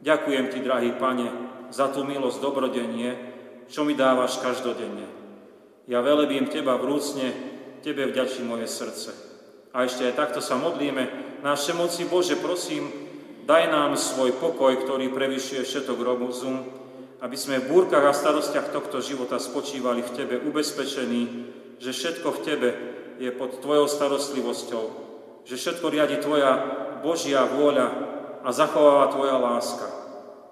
Ďakujem 0.00 0.46
ti, 0.48 0.64
drahý 0.64 0.96
pane, 0.96 1.28
za 1.68 1.92
tú 1.92 2.06
milosť, 2.06 2.40
dobrodenie, 2.40 3.10
čo 3.68 3.84
mi 3.84 3.92
dávaš 3.92 4.40
každodenne. 4.40 5.17
Ja 5.88 6.04
velebím 6.04 6.52
teba 6.52 6.76
vrúcne, 6.76 7.32
tebe 7.80 8.04
vďačí 8.12 8.44
moje 8.44 8.68
srdce. 8.68 9.10
A 9.72 9.88
ešte 9.88 10.04
aj 10.04 10.20
takto 10.20 10.44
sa 10.44 10.60
modlíme. 10.60 11.08
Náš 11.40 11.72
moci 11.72 12.04
Bože, 12.04 12.36
prosím, 12.36 12.92
daj 13.48 13.72
nám 13.72 13.96
svoj 13.96 14.36
pokoj, 14.36 14.84
ktorý 14.84 15.08
prevyšuje 15.08 15.64
všetok 15.64 15.96
rozum, 15.96 16.60
aby 17.24 17.36
sme 17.40 17.64
v 17.64 17.72
búrkach 17.72 18.04
a 18.04 18.12
starostiach 18.12 18.68
tohto 18.68 19.00
života 19.00 19.40
spočívali 19.40 20.04
v 20.04 20.12
Tebe 20.12 20.36
ubezpečení, 20.44 21.48
že 21.80 21.96
všetko 21.96 22.28
v 22.36 22.42
Tebe 22.44 22.70
je 23.16 23.32
pod 23.32 23.64
Tvojou 23.64 23.88
starostlivosťou, 23.88 24.84
že 25.48 25.56
všetko 25.56 25.88
riadi 25.88 26.20
Tvoja 26.20 26.52
Božia 27.00 27.48
vôľa 27.48 27.88
a 28.44 28.48
zachováva 28.52 29.08
Tvoja 29.08 29.40
láska. 29.40 29.88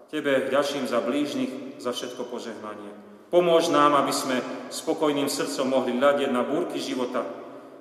Tebe 0.09 0.49
vďačím 0.49 0.89
za 0.89 1.05
blížnych, 1.05 1.77
za 1.77 1.93
všetko 1.93 2.25
požehnanie. 2.25 3.06
Pomôž 3.27 3.75
nám, 3.75 3.99
aby 3.99 4.15
sme 4.15 4.39
spokojným 4.71 5.27
srdcom 5.27 5.67
mohli 5.67 5.99
hľadieť 5.99 6.31
na 6.31 6.47
búrky 6.47 6.79
života. 6.79 7.27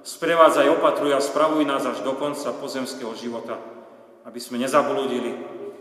Sprevádzaj, 0.02 0.74
opatruj 0.74 1.14
a 1.14 1.22
spravuj 1.22 1.66
nás 1.66 1.86
až 1.86 2.02
do 2.02 2.18
konca 2.18 2.54
pozemského 2.58 3.14
života, 3.14 3.58
aby 4.26 4.41
sme 4.41 4.62
nezablúdili 4.62 5.34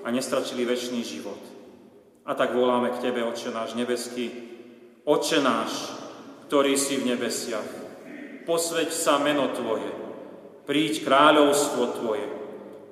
a 0.05 0.13
nestračili 0.13 0.69
väčší 0.69 1.01
život. 1.01 1.41
A 2.25 2.33
tak 2.37 2.57
voláme 2.57 2.93
k 2.93 3.09
Tebe, 3.09 3.25
Otče 3.25 3.53
náš 3.53 3.77
nebeský, 3.77 4.33
Otče 5.05 5.45
náš, 5.45 5.93
ktorý 6.49 6.77
si 6.77 7.01
v 7.01 7.17
nebesiach, 7.17 7.69
posveď 8.49 8.93
sa 8.93 9.21
meno 9.21 9.49
Tvoje, 9.53 9.89
príď 10.69 11.05
kráľovstvo 11.05 12.01
Tvoje, 12.01 12.29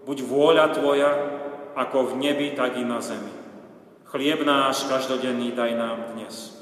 buď 0.05 0.19
vôľa 0.25 0.67
Tvoja, 0.77 1.11
ako 1.73 2.13
v 2.13 2.29
nebi, 2.29 2.53
tak 2.53 2.77
i 2.77 2.85
na 2.85 3.01
zemi. 3.01 3.33
Chlieb 4.09 4.45
náš 4.45 4.85
každodenný 4.89 5.57
daj 5.57 5.73
nám 5.73 6.13
dnes 6.13 6.62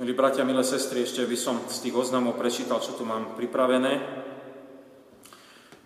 Milí 0.00 0.16
bratia, 0.16 0.40
milé 0.40 0.64
sestry, 0.64 1.04
ešte 1.04 1.28
by 1.28 1.36
som 1.36 1.60
z 1.68 1.84
tých 1.84 1.92
oznamov 1.92 2.40
prečítal, 2.40 2.80
čo 2.80 2.96
tu 2.96 3.04
mám 3.04 3.36
pripravené. 3.36 4.00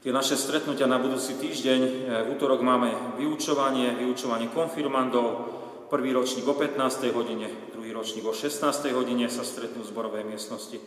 Tie 0.06 0.14
naše 0.14 0.38
stretnutia 0.38 0.86
na 0.86 1.02
budúci 1.02 1.34
týždeň, 1.34 1.80
v 2.22 2.28
útorok 2.38 2.62
máme 2.62 3.18
vyučovanie, 3.18 3.98
vyučovanie 3.98 4.46
konfirmandov, 4.54 5.58
Prvý 5.86 6.10
ročník 6.10 6.42
o 6.50 6.54
15. 6.58 7.14
hodine, 7.14 7.46
druhý 7.70 7.94
ročník 7.94 8.26
o 8.26 8.34
16. 8.34 8.90
hodine 8.90 9.30
sa 9.30 9.46
stretnú 9.46 9.86
v 9.86 9.90
zborovej 9.94 10.26
miestnosti. 10.26 10.82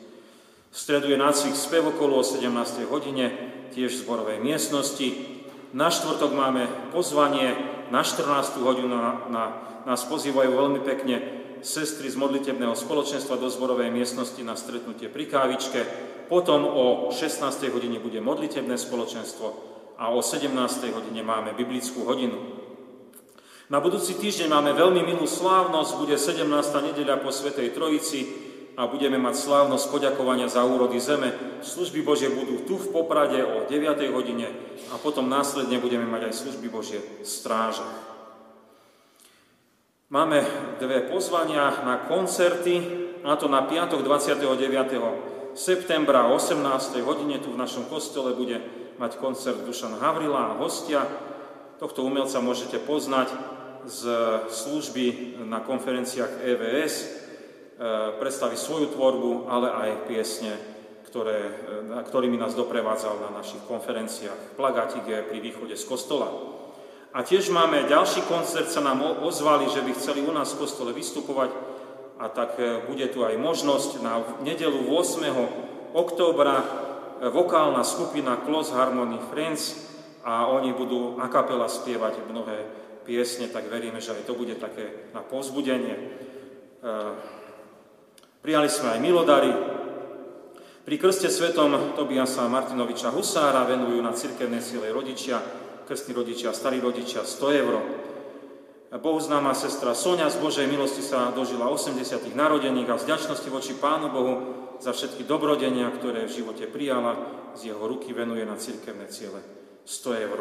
V 0.72 0.76
stredu 0.76 1.08
je 1.08 1.16
nácvik 1.16 1.56
spev 1.56 1.88
okolo 1.96 2.20
o 2.20 2.24
17. 2.24 2.52
hodine, 2.92 3.32
tiež 3.72 3.96
v 3.96 4.02
zborovej 4.04 4.44
miestnosti. 4.44 5.40
Na 5.72 5.88
štvrtok 5.88 6.36
máme 6.36 6.68
pozvanie, 6.92 7.56
na 7.96 8.04
14. 8.04 8.60
hodinu 8.60 8.92
na, 8.92 9.24
na, 9.32 9.44
nás 9.88 10.04
pozývajú 10.04 10.52
veľmi 10.52 10.84
pekne 10.84 11.39
sestry 11.62 12.10
z 12.10 12.18
modlitebného 12.18 12.76
spoločenstva 12.76 13.40
do 13.40 13.48
zborovej 13.52 13.92
miestnosti 13.92 14.40
na 14.44 14.56
stretnutie 14.56 15.12
pri 15.12 15.26
kávičke. 15.28 15.80
Potom 16.30 16.66
o 16.66 17.10
16. 17.10 17.44
hodine 17.74 17.98
bude 17.98 18.22
modlitebné 18.22 18.78
spoločenstvo 18.78 19.48
a 20.00 20.14
o 20.14 20.22
17. 20.22 20.54
hodine 20.96 21.22
máme 21.26 21.58
biblickú 21.58 22.08
hodinu. 22.08 22.60
Na 23.70 23.78
budúci 23.78 24.18
týždeň 24.18 24.50
máme 24.50 24.74
veľmi 24.74 25.06
milú 25.06 25.30
slávnosť, 25.30 25.92
bude 26.02 26.18
17. 26.18 26.42
nedeľa 26.90 27.22
po 27.22 27.30
Svetej 27.30 27.70
Trojici 27.70 28.26
a 28.74 28.90
budeme 28.90 29.22
mať 29.22 29.36
slávnosť 29.38 29.94
poďakovania 29.94 30.50
za 30.50 30.66
úrody 30.66 30.98
zeme. 30.98 31.36
Služby 31.62 32.02
Božie 32.02 32.34
budú 32.34 32.66
tu 32.66 32.82
v 32.82 32.90
Poprade 32.90 33.44
o 33.46 33.70
9. 33.70 34.10
hodine 34.10 34.50
a 34.90 34.98
potom 34.98 35.30
následne 35.30 35.78
budeme 35.78 36.08
mať 36.10 36.32
aj 36.32 36.34
služby 36.34 36.66
Božie 36.66 36.98
v 36.98 37.22
strážach. 37.22 38.09
Máme 40.10 40.42
dve 40.82 41.06
pozvania 41.06 41.70
na 41.86 42.02
koncerty, 42.10 42.82
a 43.22 43.38
to 43.38 43.46
na 43.46 43.62
piatok 43.62 44.02
29. 44.02 44.42
septembra 45.54 46.26
o 46.26 46.34
18. 46.34 46.66
hodine 47.06 47.38
tu 47.38 47.54
v 47.54 47.62
našom 47.62 47.86
kostole 47.86 48.34
bude 48.34 48.58
mať 48.98 49.22
koncert 49.22 49.62
Dušan 49.62 50.02
Havrila 50.02 50.50
a 50.50 50.58
hostia. 50.58 51.06
Tohto 51.78 52.02
umelca 52.02 52.42
môžete 52.42 52.82
poznať 52.82 53.30
z 53.86 54.10
služby 54.50 55.38
na 55.46 55.62
konferenciách 55.62 56.42
EVS, 56.42 56.94
e, 56.98 57.08
predstaví 58.18 58.58
svoju 58.58 58.90
tvorbu, 58.98 59.46
ale 59.46 59.70
aj 59.70 60.10
piesne, 60.10 60.58
ktoré, 61.06 61.38
e, 61.86 62.02
ktorými 62.10 62.42
nás 62.42 62.58
doprevádzal 62.58 63.30
na 63.30 63.46
našich 63.46 63.62
konferenciách. 63.70 64.58
Plagátik 64.58 65.06
je 65.06 65.22
pri 65.22 65.38
východe 65.38 65.78
z 65.78 65.86
kostola. 65.86 66.58
A 67.10 67.26
tiež 67.26 67.50
máme 67.50 67.90
ďalší 67.90 68.22
koncert, 68.30 68.70
sa 68.70 68.86
nám 68.86 69.02
ozvali, 69.26 69.66
že 69.74 69.82
by 69.82 69.98
chceli 69.98 70.22
u 70.22 70.30
nás 70.30 70.54
v 70.54 70.62
kostole 70.62 70.94
vystupovať 70.94 71.50
a 72.22 72.30
tak 72.30 72.62
e, 72.62 72.86
bude 72.86 73.10
tu 73.10 73.26
aj 73.26 73.34
možnosť 73.34 74.06
na 74.06 74.22
nedelu 74.46 74.78
8. 74.86 75.98
októbra 75.98 76.62
vokálna 77.34 77.82
skupina 77.82 78.38
Close 78.46 78.72
Harmony 78.72 79.18
Friends 79.34 79.90
a 80.22 80.48
oni 80.54 80.70
budú 80.72 81.18
a 81.18 81.26
kapela 81.28 81.66
spievať 81.66 82.22
mnohé 82.30 82.58
piesne, 83.04 83.50
tak 83.50 83.66
veríme, 83.68 83.98
že 83.98 84.14
aj 84.14 84.30
to 84.30 84.38
bude 84.38 84.54
také 84.62 85.10
na 85.12 85.26
povzbudenie. 85.26 85.96
E, 85.98 86.04
prijali 88.46 88.70
sme 88.70 88.94
aj 88.94 89.00
milodary. 89.02 89.52
Pri 90.86 90.96
krste 91.02 91.34
svetom 91.34 91.98
Tobiasa 91.98 92.46
Martinoviča 92.46 93.10
Husára 93.10 93.66
venujú 93.66 93.98
na 93.98 94.14
cirkevné 94.14 94.62
ciele 94.62 94.94
rodičia, 94.94 95.42
krstní 95.90 96.14
rodičia, 96.14 96.54
starí 96.54 96.78
rodičia 96.78 97.26
100 97.26 97.50
eur. 97.66 97.82
Bohuznáma 98.94 99.58
sestra 99.58 99.98
Sonia 99.98 100.30
z 100.30 100.38
Božej 100.38 100.70
milosti 100.70 101.02
sa 101.02 101.34
dožila 101.34 101.66
80. 101.66 102.30
narodených 102.38 102.94
a 102.94 103.02
z 103.02 103.10
ďačnosti 103.10 103.50
voči 103.50 103.74
Pánu 103.74 104.14
Bohu 104.14 104.34
za 104.78 104.94
všetky 104.94 105.26
dobrodenia, 105.26 105.90
ktoré 105.90 106.30
v 106.30 106.36
živote 106.46 106.70
prijala, 106.70 107.18
z 107.58 107.74
jeho 107.74 107.82
ruky 107.90 108.14
venuje 108.14 108.46
na 108.46 108.54
cirkevné 108.54 109.10
ciele 109.10 109.42
100 109.82 110.26
eur. 110.30 110.40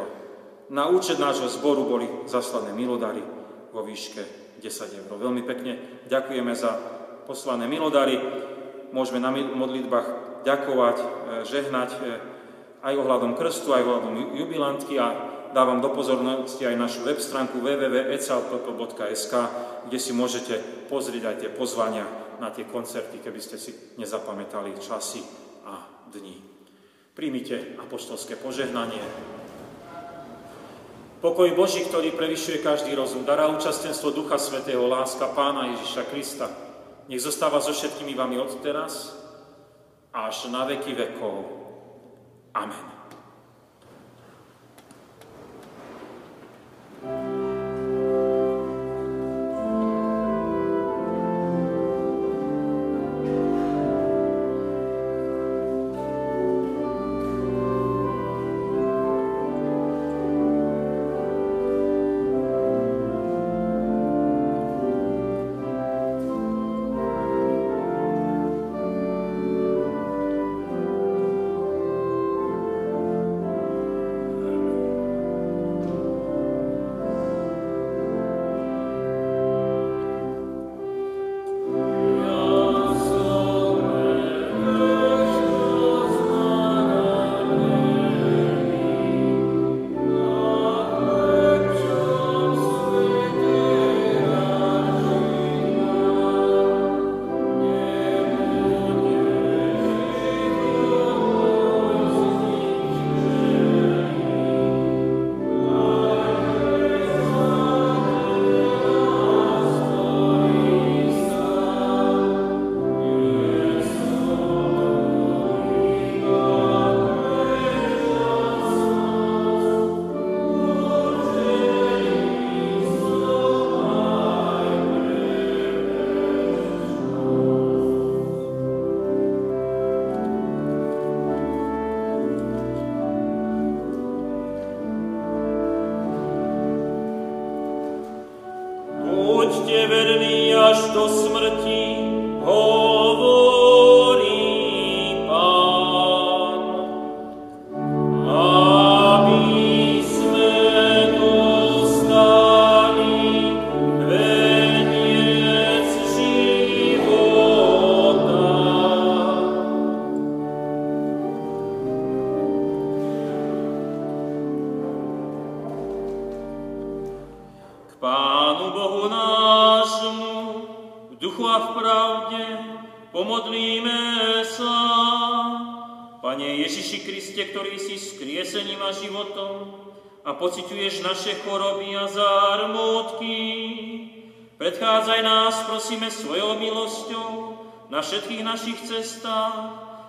Na 0.68 0.92
účet 0.92 1.16
nášho 1.16 1.48
zboru 1.48 1.88
boli 1.88 2.04
zaslané 2.28 2.76
milodary 2.76 3.24
vo 3.72 3.80
výške 3.80 4.20
10 4.60 5.00
eur. 5.00 5.10
Veľmi 5.16 5.48
pekne 5.48 6.04
ďakujeme 6.12 6.52
za 6.52 6.76
poslané 7.24 7.64
milodary. 7.64 8.20
Môžeme 8.92 9.16
na 9.16 9.32
modlitbách 9.32 10.40
ďakovať, 10.44 10.96
e, 11.00 11.06
žehnať 11.48 11.90
e, 11.96 12.00
aj 12.84 12.94
ohľadom 12.96 13.36
krstu, 13.36 13.72
aj 13.72 13.84
ohľadom 13.84 14.36
jubilantky 14.36 14.96
a 14.96 15.27
dávam 15.52 15.80
do 15.80 15.90
pozornosti 15.92 16.64
aj 16.66 16.76
našu 16.76 17.00
web 17.04 17.20
stránku 17.20 17.60
www.ecalpp.sk, 17.60 19.34
kde 19.88 19.98
si 19.98 20.12
môžete 20.12 20.54
pozrieť 20.88 21.22
aj 21.24 21.36
tie 21.44 21.50
pozvania 21.52 22.04
na 22.38 22.54
tie 22.54 22.64
koncerty, 22.68 23.18
keby 23.18 23.40
ste 23.42 23.58
si 23.58 23.74
nezapamätali 23.98 24.78
časy 24.78 25.22
a 25.66 26.06
dní. 26.12 26.38
Príjmite 27.18 27.74
apoštolské 27.82 28.38
požehnanie. 28.38 29.02
Pokoj 31.18 31.50
Boží, 31.58 31.82
ktorý 31.82 32.14
prevyšuje 32.14 32.62
každý 32.62 32.94
rozum, 32.94 33.26
dará 33.26 33.50
účastenstvo 33.50 34.14
Ducha 34.14 34.38
Svetého, 34.38 34.86
láska 34.86 35.34
Pána 35.34 35.74
Ježiša 35.74 36.06
Krista, 36.14 36.46
nech 37.10 37.18
zostáva 37.18 37.58
so 37.58 37.74
všetkými 37.74 38.14
vami 38.14 38.38
od 38.38 38.62
teraz 38.62 39.18
až 40.14 40.46
na 40.46 40.62
veky 40.62 40.94
vekov. 40.94 41.42
Amen. 42.54 42.97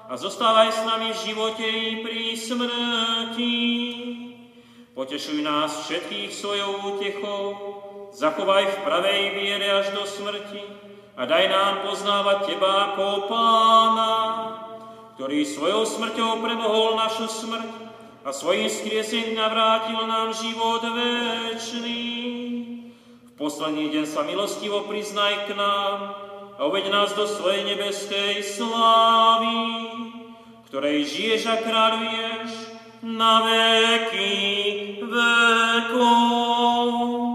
A 0.10 0.18
zostávaj 0.18 0.74
s 0.74 0.82
nami 0.89 1.14
v 1.14 1.22
živote 1.22 1.62
i 1.70 2.01
pri 2.01 2.34
smrti. 2.34 3.57
Potešuj 4.97 5.45
nás 5.45 5.86
všetkých 5.86 6.34
svojou 6.34 6.97
útechou, 6.97 7.43
zachovaj 8.10 8.66
v 8.74 8.78
pravej 8.89 9.22
viere 9.38 9.70
až 9.70 9.93
do 9.93 10.10
smrti 10.10 10.66
a 11.14 11.30
daj 11.30 11.45
nám 11.53 11.86
poznávať 11.86 12.38
Teba 12.49 12.74
ako 12.89 13.30
Pána, 13.30 14.16
ktorý 15.14 15.45
svojou 15.45 15.86
smrťou 15.86 16.41
premohol 16.41 16.97
našu 16.97 17.30
smrť 17.30 17.70
a 18.26 18.34
svojim 18.34 18.66
skriesením 18.66 19.38
navrátil 19.38 20.10
nám 20.10 20.34
život 20.34 20.89
večný. 20.89 22.01
V 23.30 23.32
posledný 23.38 23.93
deň 23.93 24.05
sa 24.10 24.26
milostivo 24.26 24.89
priznaj 24.89 25.45
k 25.45 25.53
nám 25.53 26.28
a 26.60 26.68
uveď 26.68 26.91
nás 26.91 27.16
do 27.16 27.24
svojej 27.24 27.64
nebeskej 27.64 28.43
slávy, 28.43 29.55
ktorej 30.68 31.07
žiješ 31.07 31.47
a 31.47 31.55
kráľuješ 31.64 32.51
na 32.99 33.47
veky 33.47 34.36
vekov. 35.07 37.28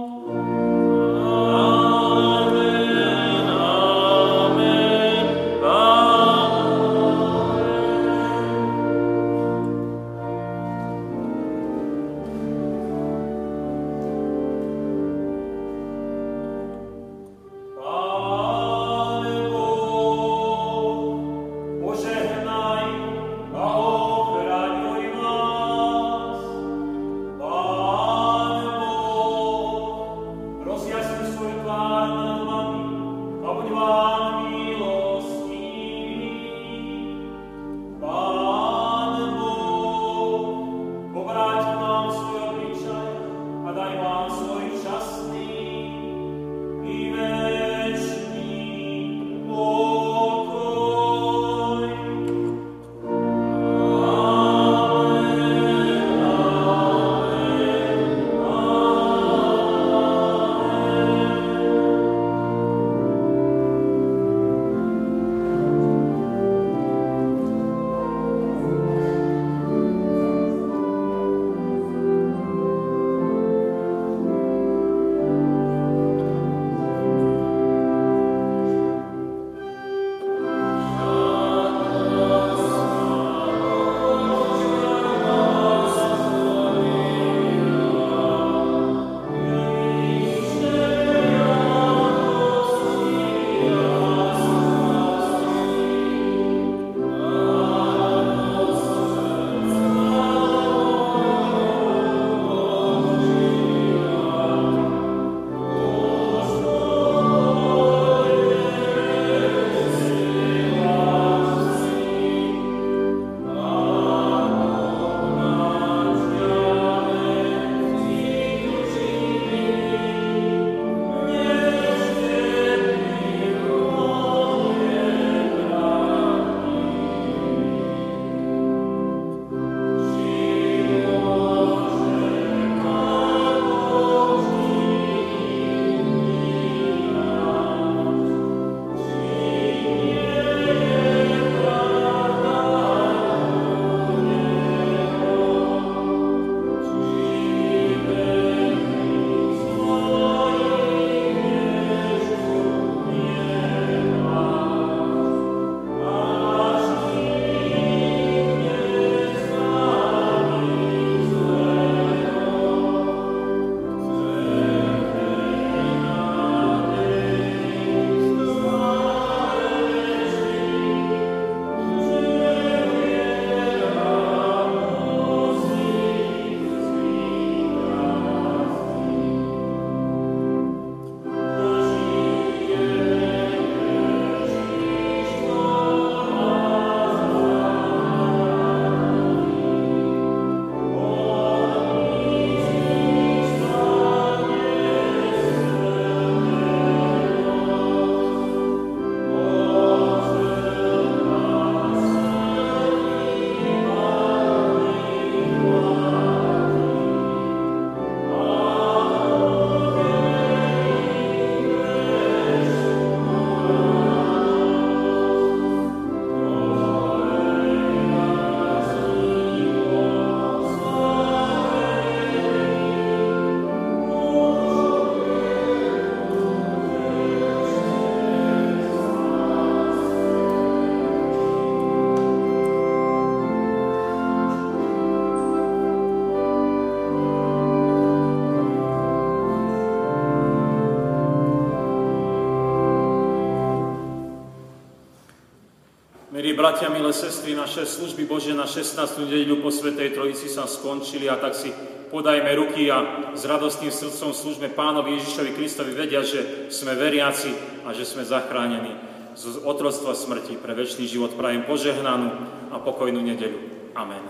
Bratia, 246.64 246.88
milé 246.88 247.12
sestry, 247.12 247.52
naše 247.52 247.84
služby 247.84 248.24
Bože 248.24 248.56
na 248.56 248.64
16. 248.64 248.96
nedeľu 249.28 249.60
po 249.60 249.68
Svetej 249.68 250.16
Trojici 250.16 250.48
sa 250.48 250.64
skončili 250.64 251.28
a 251.28 251.36
tak 251.36 251.52
si 251.52 251.68
podajme 252.08 252.48
ruky 252.56 252.88
a 252.88 253.28
s 253.36 253.44
radostným 253.44 253.92
srdcom 253.92 254.32
služme 254.32 254.72
Pánovi 254.72 255.20
Ježišovi 255.20 255.52
Kristovi 255.52 255.92
vedia, 255.92 256.24
že 256.24 256.72
sme 256.72 256.96
veriaci 256.96 257.52
a 257.84 257.92
že 257.92 258.08
sme 258.08 258.24
zachránení 258.24 258.96
z 259.36 259.60
otroctva 259.60 260.16
smrti 260.16 260.56
pre 260.56 260.72
väčší 260.72 261.04
život. 261.04 261.36
Prajem 261.36 261.68
požehnanú 261.68 262.32
a 262.72 262.80
pokojnú 262.80 263.20
nedeľu. 263.20 263.92
Amen. 263.92 264.24